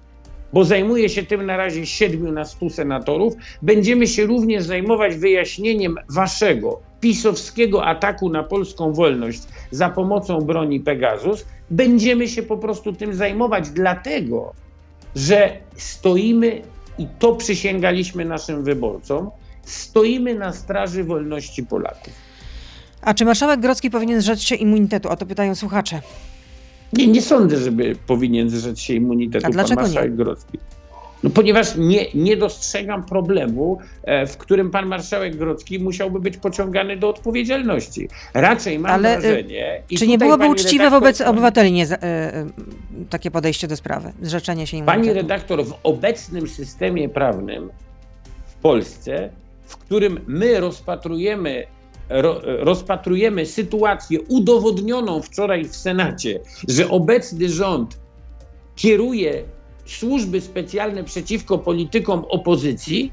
[0.53, 5.97] bo zajmuje się tym na razie siedmiu na stu senatorów, będziemy się również zajmować wyjaśnieniem
[6.09, 11.45] waszego pisowskiego ataku na polską wolność za pomocą broni Pegasus.
[11.71, 14.53] Będziemy się po prostu tym zajmować, dlatego
[15.17, 16.63] że stoimy,
[16.99, 19.31] i to przysięgaliśmy naszym wyborcom,
[19.63, 22.13] stoimy na straży wolności Polaków.
[23.03, 25.09] A czy marszałek Grodzki powinien zrzec się immunitetu?
[25.09, 26.01] O to pytają słuchacze.
[26.93, 30.17] Nie, nie sądzę, żeby powinien zrzec się immunitetu A dlaczego pan marszałek nie?
[30.17, 30.59] Grodzki.
[31.23, 36.97] No, ponieważ nie, nie dostrzegam problemu, e, w którym pan marszałek Grodzki musiałby być pociągany
[36.97, 38.09] do odpowiedzialności.
[38.35, 39.83] Raczej mam Ale, e, wrażenie...
[39.99, 42.47] Czy nie byłoby uczciwe redaktor- wobec obywateli nie, e, e,
[43.11, 44.13] takie podejście do sprawy?
[44.23, 45.01] Zrzeczenie się immunitetu?
[45.01, 47.71] Pani redaktor, w obecnym systemie prawnym
[48.47, 49.31] w Polsce,
[49.65, 51.67] w którym my rozpatrujemy, ro,
[52.45, 57.99] rozpatrujemy sytuację udowodnioną wczoraj w Senacie, że obecny rząd
[58.77, 59.45] kieruje
[59.87, 63.13] służby specjalne przeciwko politykom opozycji,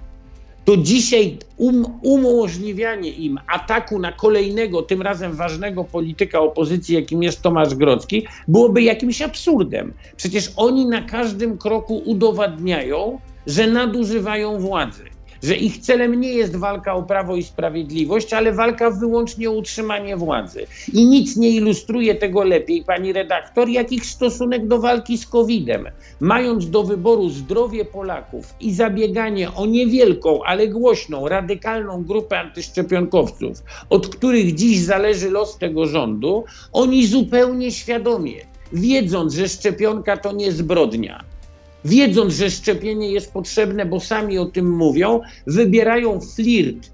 [0.66, 7.42] to dzisiaj um, umożliwianie im ataku na kolejnego, tym razem ważnego polityka opozycji, jakim jest
[7.42, 9.94] Tomasz Grodzki, byłoby jakimś absurdem.
[10.18, 15.17] Przecież oni na każdym kroku udowadniają, że nadużywają władzy.
[15.44, 20.18] Że ich celem nie jest walka o prawo i sprawiedliwość, ale walka wyłącznie o utrzymanie
[20.18, 20.68] władzy.
[20.94, 25.86] I nic nie ilustruje tego lepiej, pani redaktor, jak ich stosunek do walki z COVID-em.
[26.20, 34.08] Mając do wyboru zdrowie Polaków i zabieganie o niewielką, ale głośną, radykalną grupę antyszczepionkowców, od
[34.16, 38.42] których dziś zależy los tego rządu, oni zupełnie świadomie,
[38.74, 41.24] wiedząc, że szczepionka to nie zbrodnia,
[41.88, 46.90] wiedząc, że szczepienie jest potrzebne, bo sami o tym mówią, wybierają flirt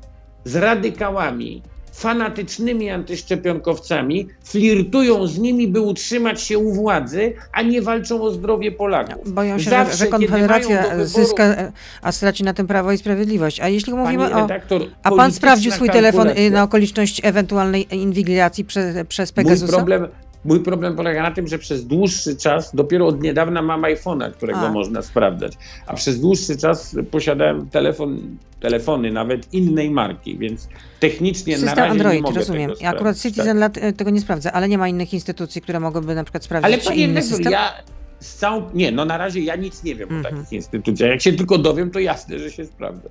[0.46, 1.62] z radykałami,
[1.94, 8.72] fanatycznymi antyszczepionkowcami, flirtują z nimi, by utrzymać się u władzy, a nie walczą o zdrowie
[8.72, 9.34] Polaków.
[9.34, 13.60] Boją się, Zawsze, że Konfederacja wyboru- e, a straci na tym Prawo i Sprawiedliwość.
[13.60, 14.42] A jeśli mówimy Pani o...
[14.42, 16.52] redaktor, A pan sprawdził swój telefon y, kalkulacja.
[16.58, 19.74] na okoliczność ewentualnej inwigilacji przez, przez Mój Pegasusa?
[19.78, 20.08] problem,
[20.46, 24.60] mój problem polega na tym, że przez dłuższy czas, dopiero od niedawna mam iPhone'a, którego
[24.60, 24.72] A.
[24.72, 25.54] można sprawdzać,
[25.88, 30.68] a przez dłuższy czas posiadałem telefon, telefony nawet innej marki, więc
[31.00, 32.70] technicznie na System razie nie Android, mogę rozumiem.
[32.70, 33.18] tego I akurat.
[33.18, 36.44] Citizen Lat e, tego nie sprawdza, ale nie ma innych instytucji, które mogłyby na przykład
[36.44, 37.52] sprawdzić Ale czy inny system?
[37.52, 37.74] ja
[38.20, 38.70] z całą...
[38.74, 40.36] Nie, no na razie ja nic nie wiem o Mhm.
[40.36, 41.10] takich instytucjach.
[41.10, 43.10] Jak się tylko dowiem, to jasne, że się sprawdza.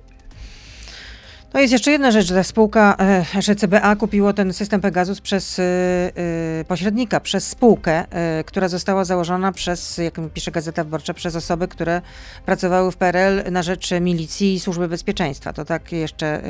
[1.53, 2.95] No jest jeszcze jedna rzecz, że ta spółka,
[3.35, 8.05] e, że CBA kupiło ten system Pegasus przez e, e, pośrednika, przez spółkę,
[8.45, 12.01] która została założona przez, jak pisze Gazeta Wyborcza, przez osoby, które
[12.45, 15.53] pracowały w PRL na rzecz milicji i służby bezpieczeństwa.
[15.53, 16.41] To tak jeszcze,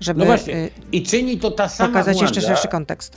[0.00, 0.68] żeby No właśnie.
[0.92, 3.16] I czyni to ta sama pokazać władza, jeszcze szerszy kontekst.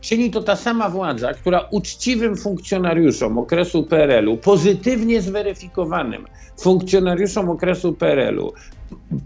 [0.00, 6.26] Czyni to ta sama władza, która uczciwym funkcjonariuszom okresu PRL-u, pozytywnie zweryfikowanym
[6.60, 8.52] funkcjonariuszom okresu PRL-u,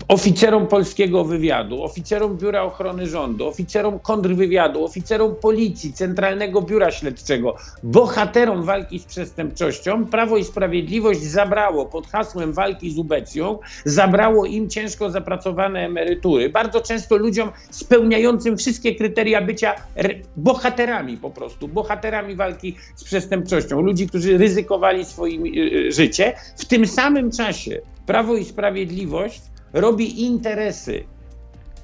[0.09, 8.63] oficerom polskiego wywiadu, oficerom Biura Ochrony Rządu, oficerom kontrwywiadu, oficerom policji, Centralnego Biura Śledczego, bohaterom
[8.63, 15.11] walki z przestępczością, Prawo i Sprawiedliwość zabrało pod hasłem walki z ubecją, zabrało im ciężko
[15.11, 16.51] zapracowane emerytury.
[16.51, 19.75] Bardzo często ludziom spełniającym wszystkie kryteria bycia
[20.37, 23.81] bohaterami po prostu, bohaterami walki z przestępczością.
[23.81, 26.33] Ludzi, którzy ryzykowali swoim y, y, życie.
[26.57, 31.05] W tym samym czasie Prawo i Sprawiedliwość robi interesy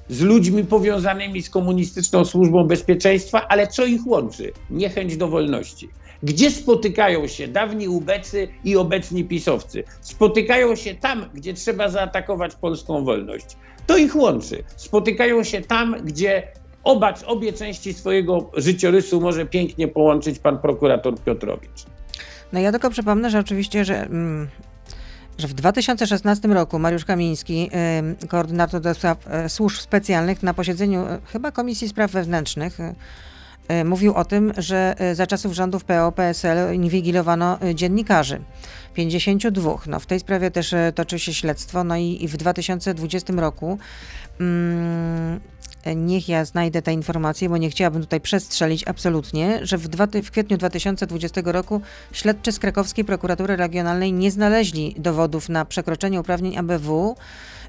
[0.09, 4.51] z ludźmi powiązanymi z komunistyczną służbą bezpieczeństwa, ale co ich łączy?
[4.69, 5.89] Niechęć do wolności.
[6.23, 9.83] Gdzie spotykają się dawni ubecy i obecni pisowcy?
[10.01, 13.57] Spotykają się tam, gdzie trzeba zaatakować polską wolność.
[13.87, 14.63] To ich łączy.
[14.75, 16.47] Spotykają się tam, gdzie
[16.83, 21.85] oba, obie części swojego życiorysu może pięknie połączyć pan prokurator Piotrowicz.
[22.53, 24.47] No ja tylko przypomnę, że oczywiście, że, mm,
[25.37, 27.69] że w 2016 roku Mariusz Kamiński,
[28.27, 32.77] koordynator do spraw e, służb specjalnych na posiedzeniu e, chyba Komisji Spraw Wewnętrznych,
[33.67, 38.41] e, mówił o tym, że za czasów rządów PO-PSL inwigilowano dziennikarzy.
[38.93, 39.77] 52.
[39.87, 41.83] No, w tej sprawie też toczy się śledztwo.
[41.83, 43.77] No i, i w 2020 roku
[44.39, 45.39] mm,
[45.95, 50.31] niech ja znajdę tę informację, bo nie chciałabym tutaj przestrzelić absolutnie, że w, dwa, w
[50.31, 57.15] kwietniu 2020 roku śledczy z krakowskiej prokuratury regionalnej nie znaleźli dowodów na przekroczenie uprawnień ABW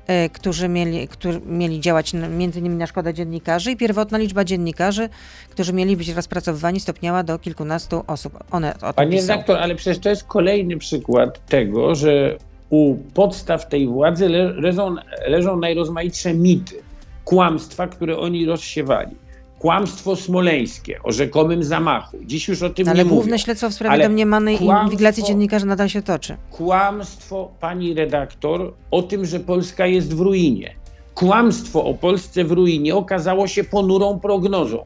[0.06, 5.08] E, którzy mieli, którzy mieli działać między innymi na szkodę dziennikarzy i pierwotna liczba dziennikarzy,
[5.50, 8.38] którzy mieli być rozpracowywani stopniała do kilkunastu osób.
[8.50, 12.36] One o Panie redaktor, ale przecież to jest kolejny przykład tego, że
[12.70, 14.94] u podstaw tej władzy leżą,
[15.26, 16.81] leżą najrozmaitsze mity,
[17.24, 19.16] kłamstwa, które oni rozsiewali
[19.62, 22.18] kłamstwo smoleńskie o rzekomym zamachu.
[22.24, 23.14] Dziś już o tym ale nie mówię.
[23.14, 26.36] Ale główne śledztwo w sprawie domniemanej inwigilacji dziennikarzy nadal się toczy.
[26.50, 30.74] Kłamstwo, pani redaktor, o tym, że Polska jest w ruinie.
[31.14, 34.84] Kłamstwo o Polsce w ruinie okazało się ponurą prognozą.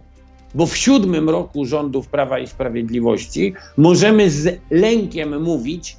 [0.55, 5.97] Bo w siódmym roku rządów Prawa i Sprawiedliwości możemy z lękiem mówić,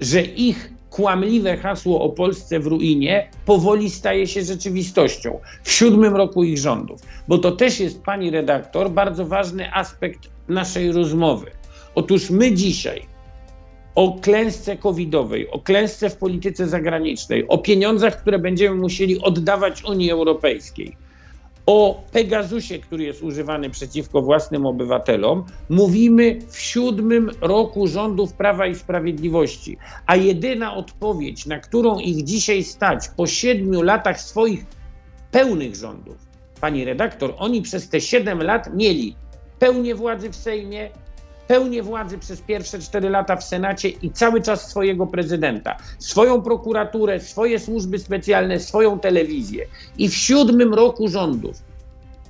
[0.00, 6.44] że ich kłamliwe hasło o Polsce w ruinie powoli staje się rzeczywistością w siódmym roku
[6.44, 7.00] ich rządów.
[7.28, 11.50] Bo to też jest, pani redaktor, bardzo ważny aspekt naszej rozmowy.
[11.94, 13.06] Otóż my dzisiaj
[13.94, 20.10] o klęsce covidowej, o klęsce w polityce zagranicznej, o pieniądzach, które będziemy musieli oddawać Unii
[20.10, 20.96] Europejskiej,
[21.66, 28.74] o Pegasusie, który jest używany przeciwko własnym obywatelom, mówimy w siódmym roku rządów Prawa i
[28.74, 29.76] Sprawiedliwości.
[30.06, 34.64] A jedyna odpowiedź, na którą ich dzisiaj stać po siedmiu latach swoich
[35.30, 36.16] pełnych rządów,
[36.60, 39.16] pani redaktor, oni przez te siedem lat mieli
[39.58, 40.90] pełnię władzy w Sejmie,
[41.46, 47.20] pełnię władzy przez pierwsze cztery lata w Senacie i cały czas swojego prezydenta, swoją prokuraturę,
[47.20, 49.66] swoje służby specjalne, swoją telewizję.
[49.98, 51.56] I w siódmym roku rządów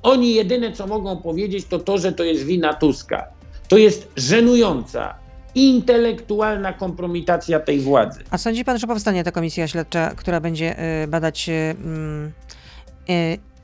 [0.02, 3.26] oni jedyne, co mogą powiedzieć, to to, że to jest wina Tuska.
[3.68, 5.14] To jest żenująca,
[5.54, 8.20] intelektualna kompromitacja tej władzy.
[8.30, 11.76] A sądzi pan, że powstanie ta komisja śledcza, która będzie y, badać y, y,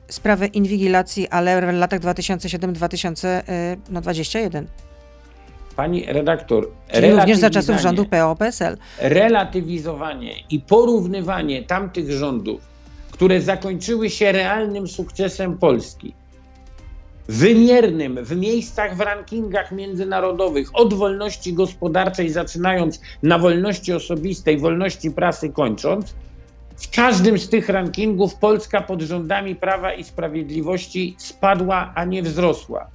[0.07, 4.65] sprawę inwigilacji, ale w latach 2007-2021?
[5.75, 8.77] Pani redaktor, Czyli również za czasów rządu PO-PSL.
[8.99, 12.61] Relatywizowanie i porównywanie tamtych rządów,
[13.11, 16.13] które zakończyły się realnym sukcesem Polski,
[17.27, 25.49] wymiernym w miejscach w rankingach międzynarodowych, od wolności gospodarczej zaczynając na wolności osobistej, wolności prasy
[25.49, 26.15] kończąc,
[26.75, 32.87] w każdym z tych rankingów Polska pod rządami Prawa i Sprawiedliwości spadła, a nie wzrosła.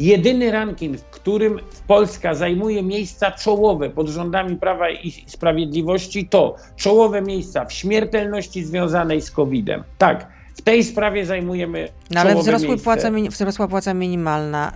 [0.00, 7.22] Jedyny ranking, w którym Polska zajmuje miejsca czołowe pod rządami Prawa i Sprawiedliwości, to czołowe
[7.22, 9.84] miejsca w śmiertelności związanej z COVID-em.
[9.98, 11.88] Tak, w tej sprawie zajmujemy.
[12.10, 14.72] No ale wzrosły płaca, wzrosła płaca minimalna,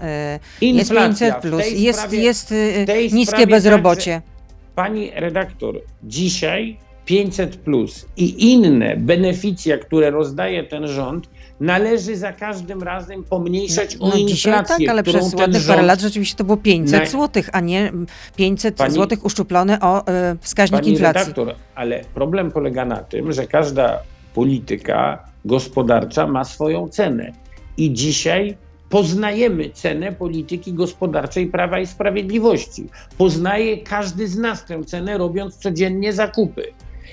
[0.61, 4.13] yy, jest 500, plus, jest, sprawie, jest yy, niskie bezrobocie.
[4.13, 4.33] Także,
[4.75, 11.29] pani redaktor, dzisiaj 500 plus i inne beneficje, które rozdaje ten rząd,
[11.63, 14.77] należy za każdym razem pomniejszać no, o no inflację.
[14.79, 17.07] tak, ale przez ładnych parę lat rzeczywiście to było 500 na...
[17.07, 17.93] zł, a nie
[18.37, 20.05] 500 pani, zł uszczuplone o y,
[20.41, 21.21] wskaźnik pani inflacji.
[21.21, 24.03] Redaktor, ale problem polega na tym, że każda
[24.35, 27.33] polityka gospodarcza ma swoją cenę.
[27.77, 28.57] I dzisiaj
[28.89, 32.89] poznajemy cenę polityki gospodarczej Prawa i Sprawiedliwości.
[33.19, 36.63] Poznaje każdy z nas tę cenę, robiąc codziennie zakupy.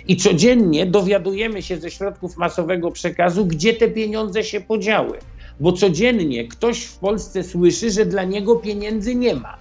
[0.08, 5.18] I codziennie dowiadujemy się ze środków masowego przekazu, gdzie te pieniądze się podziały.
[5.60, 9.58] Bo codziennie ktoś w Polsce słyszy, że dla niego pieniędzy nie ma.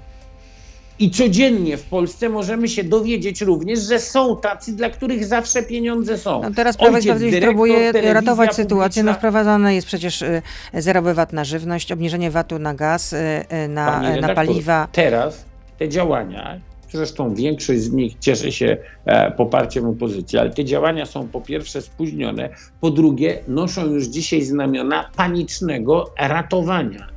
[0.99, 6.19] I codziennie w Polsce możemy się dowiedzieć również, że są tacy, dla których zawsze pieniądze
[6.19, 6.43] są.
[6.43, 9.03] No teraz Prawo i Sprawiedliwość próbuje ratować sytuację.
[9.03, 10.43] No wprowadzane jest przecież y,
[10.75, 14.89] zerowy VAT na żywność, obniżenie VAT-u na gaz, y, y, na, redaktor, na paliwa.
[14.93, 15.45] Teraz
[15.79, 16.61] te działania,
[16.93, 21.83] Zresztą większość z nich cieszy się e, poparciem opozycji, ale te działania są po pierwsze
[21.83, 22.49] spóźnione,
[22.81, 27.09] po drugie noszą już dzisiaj znamiona panicznego ratowania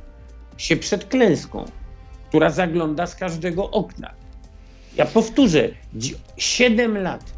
[0.56, 1.64] się przed klęską,
[2.28, 4.14] która zagląda z każdego okna.
[4.96, 5.68] Ja powtórzę,
[6.36, 7.32] 7 lat,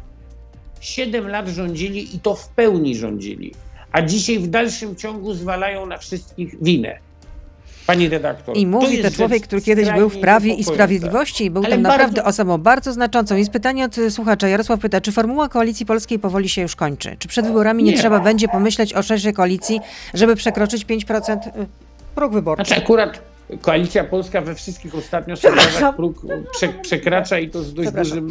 [0.81, 3.53] 7 lat rządzili i to w pełni rządzili,
[3.91, 6.99] a dzisiaj w dalszym ciągu zwalają na wszystkich winę.
[7.87, 8.57] Pani redaktor.
[8.57, 11.89] I mówi to, człowiek, który kiedyś był w Prawie i Sprawiedliwości i był tam bardzo...
[11.89, 13.35] naprawdę osobą bardzo znaczącą.
[13.35, 14.47] Jest pytanie od słuchacza.
[14.47, 17.15] Jarosław pyta, czy formuła Koalicji Polskiej powoli się już kończy?
[17.19, 19.81] Czy przed wyborami nie, nie trzeba będzie pomyśleć o szerszej koalicji,
[20.13, 21.51] żeby przekroczyć 5% y,
[22.15, 22.65] próg wyborczy?
[22.65, 27.91] Znaczy akurat Koalicja Polska we wszystkich ostatnio sondażach próg prze, przekracza i to z dość,
[27.91, 28.27] dużym,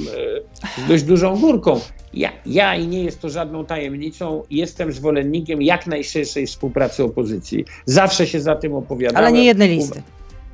[0.79, 1.81] e, z dość dużą górką.
[2.15, 7.65] Ja, ja i nie jest to żadną tajemnicą, jestem zwolennikiem jak najszerszej współpracy opozycji.
[7.87, 9.27] Zawsze się za tym opowiadałem.
[9.27, 10.03] Ale nie jednej listy.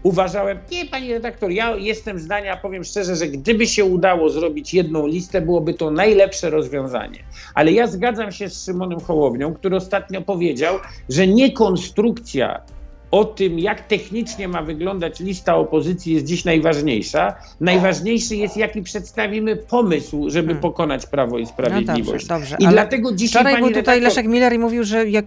[0.02, 5.06] uważałem, nie, pani redaktor, ja jestem zdania, powiem szczerze, że gdyby się udało zrobić jedną
[5.06, 7.18] listę, byłoby to najlepsze rozwiązanie.
[7.54, 12.60] Ale ja zgadzam się z Szymonem Hołownią, który ostatnio powiedział, że nie konstrukcja
[13.10, 17.34] o tym, jak technicznie ma wyglądać lista opozycji, jest dziś najważniejsza.
[17.60, 20.62] Najważniejszy jest, jaki przedstawimy pomysł, żeby hmm.
[20.62, 22.28] pokonać Prawo i Sprawiedliwość.
[22.28, 22.56] No dobrze, dobrze.
[22.58, 23.42] I Ale dlatego dzisiaj.
[23.42, 24.02] Wczoraj był tutaj redaktor...
[24.02, 25.26] Leszek Miller i mówił, że jak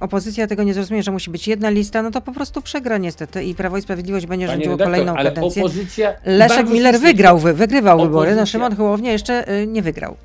[0.00, 3.44] opozycja tego nie zrozumie, że musi być jedna lista, no to po prostu przegra niestety
[3.44, 5.62] i Prawo i Sprawiedliwość będzie Panie rządziło redaktor, kolejną ale kadencję.
[5.62, 8.10] Opozycja Leszek Miller wygrał, wygrywał opozycja.
[8.10, 10.16] wybory, no Szymon Hołownia jeszcze y, nie wygrał.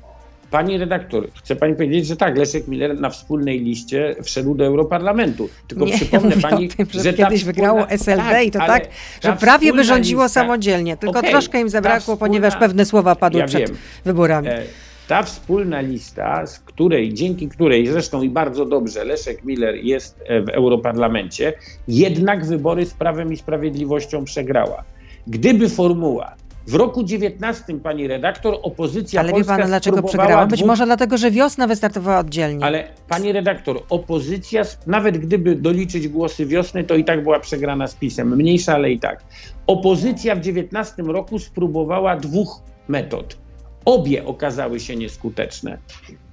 [0.50, 5.48] Pani redaktor, chcę pani powiedzieć, że tak, Leszek Miller na wspólnej liście wszedł do Europarlamentu.
[5.68, 7.52] Tylko nie, przypomnę pani, tym, że, że kiedyś wspólna...
[7.52, 8.88] wygrało SLD tak, i to ale tak,
[9.24, 10.40] że prawie by rządziło lista...
[10.40, 12.18] samodzielnie, tylko okay, troszkę im zabrakło, wspólna...
[12.18, 13.76] ponieważ pewne słowa padły ja przed wiem.
[14.04, 14.48] wyborami.
[14.48, 14.62] E,
[15.08, 20.42] ta wspólna lista, z której, dzięki której zresztą i bardzo dobrze Leszek Miller jest e,
[20.42, 21.52] w Europarlamencie,
[21.88, 24.84] jednak wybory z Prawem i Sprawiedliwością przegrała.
[25.26, 26.34] Gdyby formuła
[26.68, 30.46] w roku 19, pani redaktor, opozycja Ale wie polska pan, dlaczego przegrała?
[30.46, 32.64] Być może dlatego, że wiosna wystartowała oddzielnie.
[32.64, 37.94] Ale pani redaktor, opozycja, nawet gdyby doliczyć głosy wiosny, to i tak była przegrana z
[37.94, 38.36] PiSem.
[38.36, 39.24] Mniejsza, ale i tak.
[39.66, 43.36] Opozycja w 19 roku spróbowała dwóch metod.
[43.84, 45.78] Obie okazały się nieskuteczne.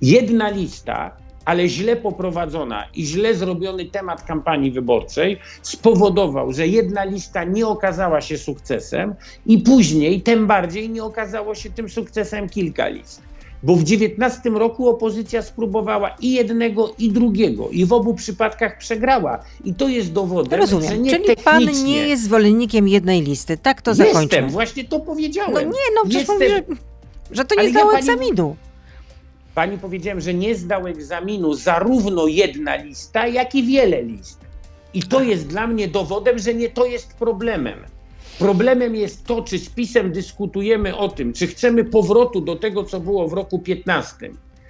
[0.01, 7.43] Jedna lista ale źle poprowadzona i źle zrobiony temat kampanii wyborczej spowodował, że jedna lista
[7.43, 9.15] nie okazała się sukcesem
[9.45, 13.21] i później, tym bardziej, nie okazało się tym sukcesem kilka list.
[13.63, 19.39] Bo w 19 roku opozycja spróbowała i jednego, i drugiego, i w obu przypadkach przegrała.
[19.63, 20.89] I to jest dowodem, Rozumiem.
[20.89, 21.51] że nie Czyli technicznie.
[21.51, 23.57] pan nie jest zwolennikiem jednej listy.
[23.57, 24.47] Tak to Jestem, zakończmy.
[24.47, 25.53] właśnie to powiedziałem.
[25.53, 26.35] No nie, no przecież Jestem...
[26.35, 26.63] mówi, że,
[27.35, 28.55] że to nie Ale ja zdało pani- egzaminu.
[29.55, 34.39] Pani powiedziałem, że nie zdał egzaminu zarówno jedna lista, jak i wiele list.
[34.93, 37.79] I to jest dla mnie dowodem, że nie to jest problemem.
[38.39, 42.99] Problemem jest to, czy z PiSem dyskutujemy o tym, czy chcemy powrotu do tego, co
[42.99, 44.15] było w roku 15,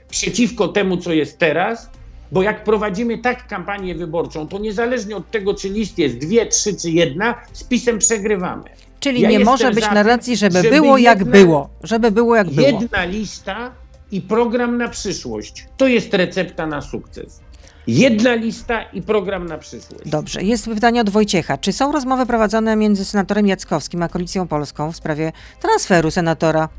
[0.10, 1.90] przeciwko temu, co jest teraz,
[2.32, 6.76] bo jak prowadzimy tak kampanię wyborczą, to niezależnie od tego, czy list jest dwie, trzy
[6.76, 8.64] czy jedna, z PiSem przegrywamy.
[9.00, 11.70] Czyli Ja nie może być narracji, żeby, żeby było jak jedna- było.
[11.84, 12.68] Żeby było jak było.
[12.68, 13.72] Jedna lista
[14.16, 15.68] i program na przyszłość.
[15.78, 17.39] To jest recepta na sukces.
[17.88, 20.03] Jedna lista i program na przyszłość.
[20.09, 21.57] Dobrze, jest pytanie od Wojciecha.
[21.57, 26.70] Czy są rozmowy prowadzone między senatorem Jackowskim a Koalicją Polską w sprawie transferu senatora?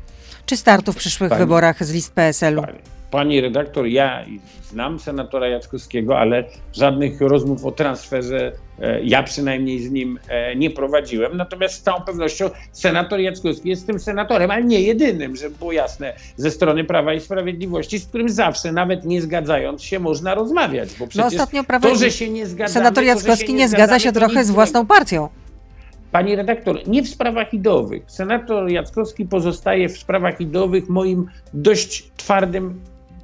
[0.45, 2.61] Czy startu w przyszłych Pani- wyborach z list PSL-u?
[2.61, 2.79] Pani,
[3.11, 4.25] pani redaktor, ja
[4.69, 6.43] znam senatora Jackowskiego, ale
[6.73, 11.37] żadnych rozmów o transferze e, ja przynajmniej z nim e, nie prowadziłem.
[11.37, 16.13] Natomiast z całą pewnością senator Jackowski jest tym senatorem, ale nie jedynym, żeby było jasne,
[16.35, 20.89] ze strony Prawa i Sprawiedliwości, z którym zawsze, nawet nie zgadzając się, można rozmawiać.
[20.99, 21.89] Bo No przecież ostatnio prawo...
[21.89, 25.29] to, że się nie zgadzamy, senator Jackowski się nie zgadza się trochę z własną partią.
[26.11, 28.03] Pani redaktor, nie w sprawach ideowych.
[28.07, 32.81] Senator Jackowski pozostaje w sprawach ideowych moim dość twardym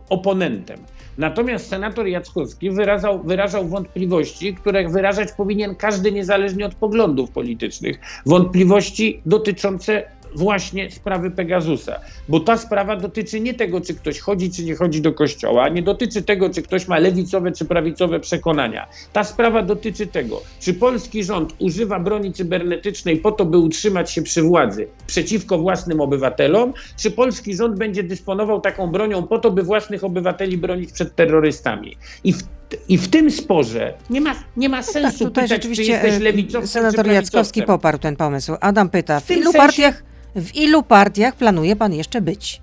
[0.09, 0.79] oponentem.
[1.17, 7.99] Natomiast senator Jackowski wyrażał, wyrażał wątpliwości, które wyrażać powinien każdy niezależnie od poglądów politycznych.
[8.25, 10.03] Wątpliwości dotyczące
[10.35, 15.01] właśnie sprawy Pegasusa, bo ta sprawa dotyczy nie tego, czy ktoś chodzi, czy nie chodzi
[15.01, 18.87] do kościoła, nie dotyczy tego, czy ktoś ma lewicowe, czy prawicowe przekonania.
[19.13, 24.21] Ta sprawa dotyczy tego, czy polski rząd używa broni cybernetycznej po to, by utrzymać się
[24.21, 29.63] przy władzy przeciwko własnym obywatelom, czy polski rząd będzie dysponował taką bronią po to, by
[29.63, 31.97] własnych obywateli bronić przed terrorystami.
[32.23, 32.43] I w
[32.89, 36.13] i w tym sporze nie ma, nie ma Tak, sensu tutaj pytać, czy rzeczywiście jesteś
[36.13, 38.53] e, lewicowcem, senator czy Jackowski poparł ten pomysł.
[38.61, 40.03] Adam pyta, w tym ilu sensie- partiach
[40.35, 42.61] w ilu partiach planuje pan jeszcze być?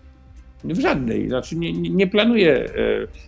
[0.65, 1.29] W żadnej.
[1.29, 2.71] Znaczy nie, nie, planuję, e,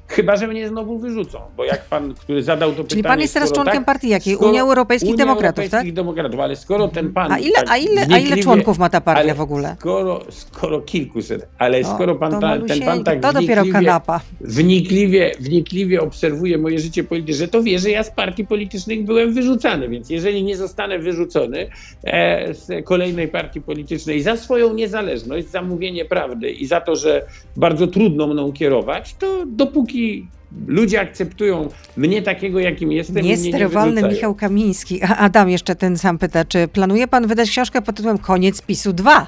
[0.09, 2.89] chyba że mnie znowu wyrzucą, bo jak pan, który zadał to pytanie...
[2.89, 4.37] Czyli pan jest teraz członkiem tak, partii jakiej?
[4.37, 5.65] Unii Europejskich Unia Demokratów, tak?
[5.65, 7.33] Europejskich Demokratów, ale skoro ten pan...
[7.33, 9.77] A ile, tak a ile, a ile członków ma ta partia w ogóle?
[9.79, 14.21] Skoro, skoro kilkuset, ale O, skoro pan, ta, ten pan tak To dopiero wnikliwie, kanapa.
[14.41, 19.89] wnikliwie, wnikliwie obserwuje moje życie polityczne, to wie, że ja z partii politycznych byłem wyrzucany,
[19.89, 21.71] więc jeżeli nie zostanę wyrzucony
[22.05, 27.22] e, z kolejnej partii politycznej za swoją niezależność, za mówienie prawdy i za to, że
[27.57, 30.27] bardzo trudno mną kierować, to dopóki
[30.67, 34.15] ludzie akceptują mnie takiego, jakim jestem, nie Niesterowalny wyrzucają.
[34.15, 35.03] Michał Kamiński.
[35.03, 38.93] A Adam jeszcze ten sam pyta, czy planuje pan wydać książkę pod tytułem Koniec PiSu
[38.93, 39.27] 2?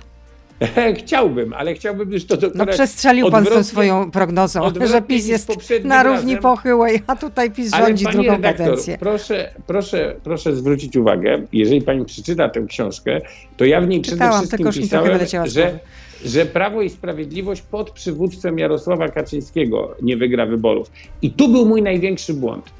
[0.99, 5.27] Chciałbym, ale chciałbym już to No dokonać przestrzelił pan z tą swoją prognozą, że PiS
[5.27, 5.49] jest
[5.85, 6.43] na równi razem.
[6.43, 8.99] pochyłej, a tutaj PiS Ale rządzi drugą redaktor, kadencję.
[8.99, 13.21] Proszę, proszę, proszę zwrócić uwagę, jeżeli pani przeczyta tę książkę,
[13.57, 15.79] to ja w niej przede Czytałam, wszystkim tylko pisałem, że.
[16.25, 20.91] Że Prawo i Sprawiedliwość pod przywództwem Jarosława Kaczyńskiego nie wygra wyborów.
[21.23, 22.71] I tu był mój największy błąd.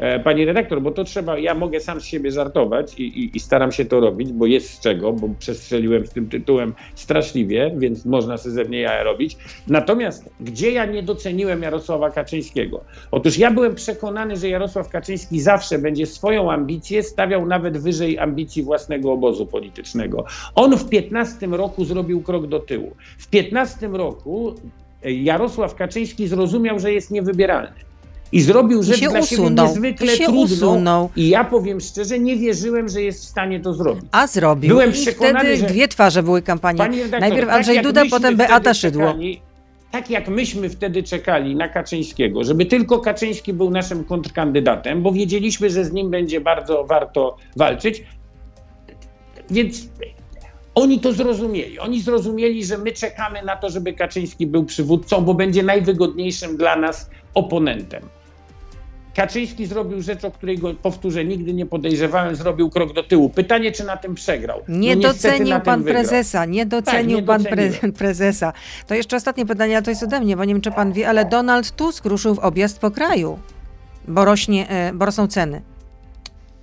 [0.00, 3.40] E, pani redaktor, bo to trzeba, ja mogę sam z siebie żartować i, i, i
[3.40, 8.04] staram się to robić, bo jest z czego, bo przestrzeliłem z tym tytułem straszliwie, więc
[8.04, 9.36] można sobie ze mnie jaja robić.
[9.68, 12.80] Natomiast gdzie ja nie doceniłem Jarosława Kaczyńskiego?
[13.10, 18.62] Otóż ja byłem przekonany, że Jarosław Kaczyński zawsze będzie swoją ambicję stawiał nawet wyżej ambicji
[18.62, 20.24] własnego obozu politycznego.
[20.54, 22.96] On w 15 roku zrobił krok do tyłu.
[23.18, 24.54] W 15 roku
[25.04, 27.89] Jarosław Kaczyński zrozumiał, że jest niewybieralny.
[28.32, 29.66] I zrobił rzecz dla usunął.
[29.66, 30.42] siebie niezwykle I się trudną.
[30.42, 31.10] usunął.
[31.16, 34.04] I ja powiem szczerze, nie wierzyłem, że jest w stanie to zrobić.
[34.12, 34.68] A zrobił.
[34.68, 36.78] Byłem I przekonany, wtedy że- dwie twarze były kampanii.
[37.20, 39.02] Najpierw tak Andrzej jak Duda, potem Beata Szydło.
[39.06, 39.40] Czekali,
[39.90, 45.70] tak jak myśmy wtedy czekali na Kaczyńskiego, żeby tylko Kaczyński był naszym kontrkandydatem, bo wiedzieliśmy,
[45.70, 48.02] że z nim będzie bardzo warto walczyć.
[49.50, 49.88] Więc
[50.74, 51.78] oni to zrozumieli.
[51.78, 56.76] Oni zrozumieli, że my czekamy na to, żeby Kaczyński był przywódcą, bo będzie najwygodniejszym dla
[56.76, 58.02] nas oponentem.
[59.14, 63.30] Kaczyński zrobił rzecz, o której go, powtórzę, nigdy nie podejrzewałem, zrobił krok do tyłu.
[63.30, 64.60] Pytanie, czy na tym przegrał.
[64.68, 68.52] Nie No docenił pan prezesa, nie docenił nie pan pre prezesa.
[68.86, 71.08] To jeszcze ostatnie pytanie, a to jest ode mnie, bo nie wiem, czy pan wie,
[71.08, 73.38] ale Donald Tusk ruszył w objazd po kraju,
[74.08, 75.62] bo, rośnie, e, bo rosną ceny.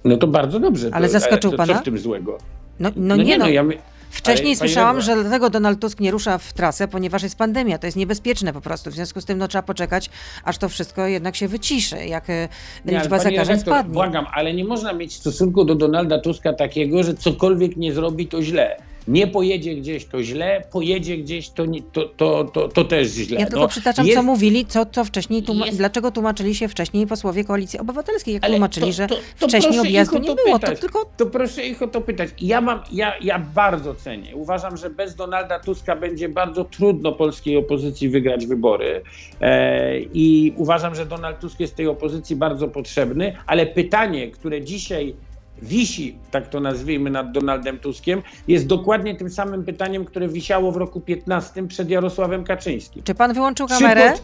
[0.04, 0.90] No to bardzo dobrze.
[0.92, 1.74] Ale to, zaskoczył to, pana?
[1.74, 2.38] Co w tym złego?
[2.80, 3.50] No, no, nie, no.
[3.50, 3.78] ja my...
[4.18, 7.78] Wcześniej ale, słyszałam, że dlatego Donald Tusk nie rusza w trasę, ponieważ jest pandemia.
[7.78, 8.92] To jest niebezpieczne po prostu.
[8.92, 10.10] W związku z tym no, trzeba poczekać,
[10.44, 12.50] aż to wszystko jednak się wyciszy, jak e,
[12.86, 13.94] Nie, liczba zakażeń redaktor, spadnie.
[13.94, 18.28] Błagam, ale nie można mieć w stosunku do Donalda Tuska takiego, że cokolwiek nie zrobi,
[18.28, 18.78] to źle.
[19.08, 23.40] Nie pojedzie gdzieś, to źle, pojedzie gdzieś, to, nie, to, to, to, to też źle.
[23.40, 26.68] Ja tylko No, przytaczam, jest- co mówili, co, co wcześniej, tłuma- jest- dlaczego tłumaczyli się
[26.68, 30.60] wcześniej posłowie Koalicji Obywatelskiej, jak tłumaczyli, to- że to- to wcześniej objazdu nie to było,
[30.60, 30.80] to pytać.
[30.80, 32.30] tylko To proszę ich o to pytać.
[32.42, 34.36] Ja, mam, ja, ja bardzo cenię.
[34.36, 39.02] Uważam, że bez Donalda Tuska będzie bardzo trudno polskiej opozycji wygrać wybory.
[39.42, 45.14] E, I uważam, że Donald Tusk jest tej opozycji bardzo potrzebny, ale pytanie, które dzisiaj
[45.62, 50.78] wisi, tak to nazwijmy, nad Donaldem Tuskiem, jest dokładnie tym samym pytaniem, które wisiało w
[50.78, 53.04] roku 15 przed Jarosławem Kaczyńskim.
[53.04, 54.12] Czy pan wyłączył Czy kamerę?
[54.12, 54.22] pod-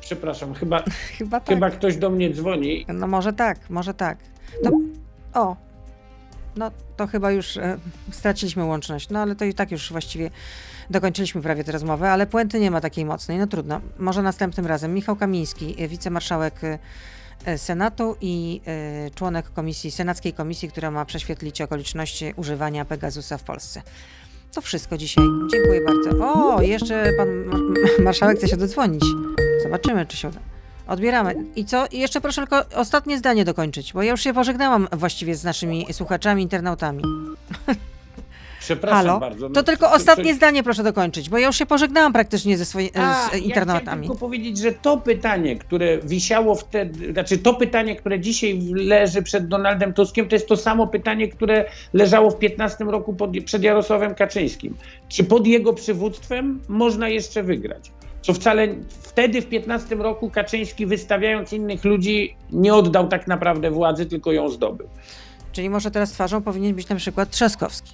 [0.00, 0.82] Przepraszam, chyba,
[1.18, 1.48] Chyba tak.
[1.48, 2.86] chyba ktoś do mnie dzwoni.
[2.94, 4.18] No może tak, może tak.
[4.64, 4.70] To,
[5.40, 5.56] o,
[6.56, 7.78] no to chyba już e,
[8.10, 10.30] straciliśmy łączność, no ale to i tak już właściwie
[10.90, 13.80] dokończyliśmy prawie tę rozmowę, ale puenty nie ma takiej mocnej, no trudno.
[13.98, 14.94] Może następnym razem.
[14.94, 16.78] Michał Kamiński, wicemarszałek e,
[17.56, 23.82] Senatu i e, członek komisji, senackiej komisji, która ma prześwietlić okoliczności używania Pegasusa w Polsce.
[24.54, 25.24] To wszystko dzisiaj.
[25.52, 26.26] Dziękuję bardzo.
[26.26, 27.60] O, jeszcze pan mar-
[28.04, 29.02] marszałek chce się dodzwonić.
[29.62, 30.40] Zobaczymy, czy się uda.
[30.86, 31.34] Odbieramy.
[31.56, 31.86] I co?
[31.86, 35.86] I jeszcze proszę tylko ostatnie zdanie dokończyć, bo ja już się pożegnałam właściwie z naszymi
[35.92, 37.02] słuchaczami, internautami.
[38.62, 39.20] Przepraszam Halo?
[39.20, 39.48] bardzo.
[39.48, 42.64] no, To tylko co- ostatnie zdanie proszę dokończyć, bo ja już się pożegnałam praktycznie ze
[42.64, 43.82] swoimi z Ja internautami.
[43.82, 49.22] chciałem tylko powiedzieć, że to pytanie, które wisiało wtedy, znaczy to pytanie, które dzisiaj leży
[49.22, 53.62] przed Donaldem Tuskiem, to jest to samo pytanie, które leżało w 15 roku pod, przed
[53.62, 54.74] Jarosławem Kaczyńskim.
[55.08, 57.92] Czy pod jego przywództwem można jeszcze wygrać?
[58.22, 58.68] Co wcale
[59.02, 64.48] wtedy w 15 roku Kaczyński wystawiając innych ludzi nie oddał tak naprawdę władzy, tylko ją
[64.48, 64.88] zdobył.
[65.52, 67.92] Czyli może teraz twarzą powinien być na przykład Trzaskowski.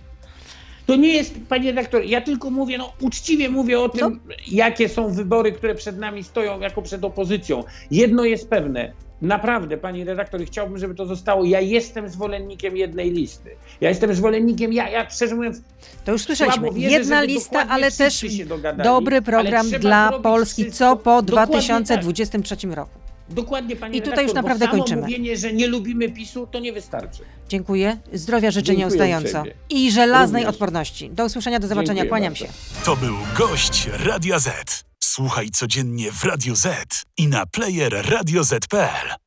[0.89, 5.13] To nie jest, panie redaktor, ja tylko mówię, no uczciwie mówię o tym, jakie są
[5.13, 7.65] wybory, które przed nami stoją jako przed opozycją.
[7.91, 13.51] Jedno jest pewne, naprawdę, pani redaktor, chciałbym, żeby to zostało, ja jestem zwolennikiem jednej listy.
[13.81, 15.61] Ja jestem zwolennikiem, ja, ja szczerze mówiąc,
[16.05, 16.73] To już słyszeliśmy.
[16.73, 21.83] wierzę, Jedna lista, ale też dogadali, dobry program dla Polski, wszystko- co po Dokładnie tak.
[22.03, 23.08] 2023 roku.
[23.31, 25.03] Dokładnie, pani I tutaj redaktor, już naprawdę bo samo kończymy.
[25.03, 27.23] mówienie, że nie lubimy PiSu, to nie wystarczy.
[27.49, 27.99] Dziękuję.
[28.13, 29.29] Zdrowia życzę Dziękuję nieustająco.
[29.39, 29.53] uprzejmie.
[29.71, 30.55] I żelaznej Również.
[30.55, 31.11] odporności.
[31.11, 31.87] Do usłyszenia, do zobaczenia.
[32.03, 32.47] Dziękuję Kłaniam bardzo.
[32.47, 32.53] się.
[32.85, 34.85] To był gość Radia Z.
[35.01, 39.19] Słuchaj codziennie w Radio Z i na player radioz.pl.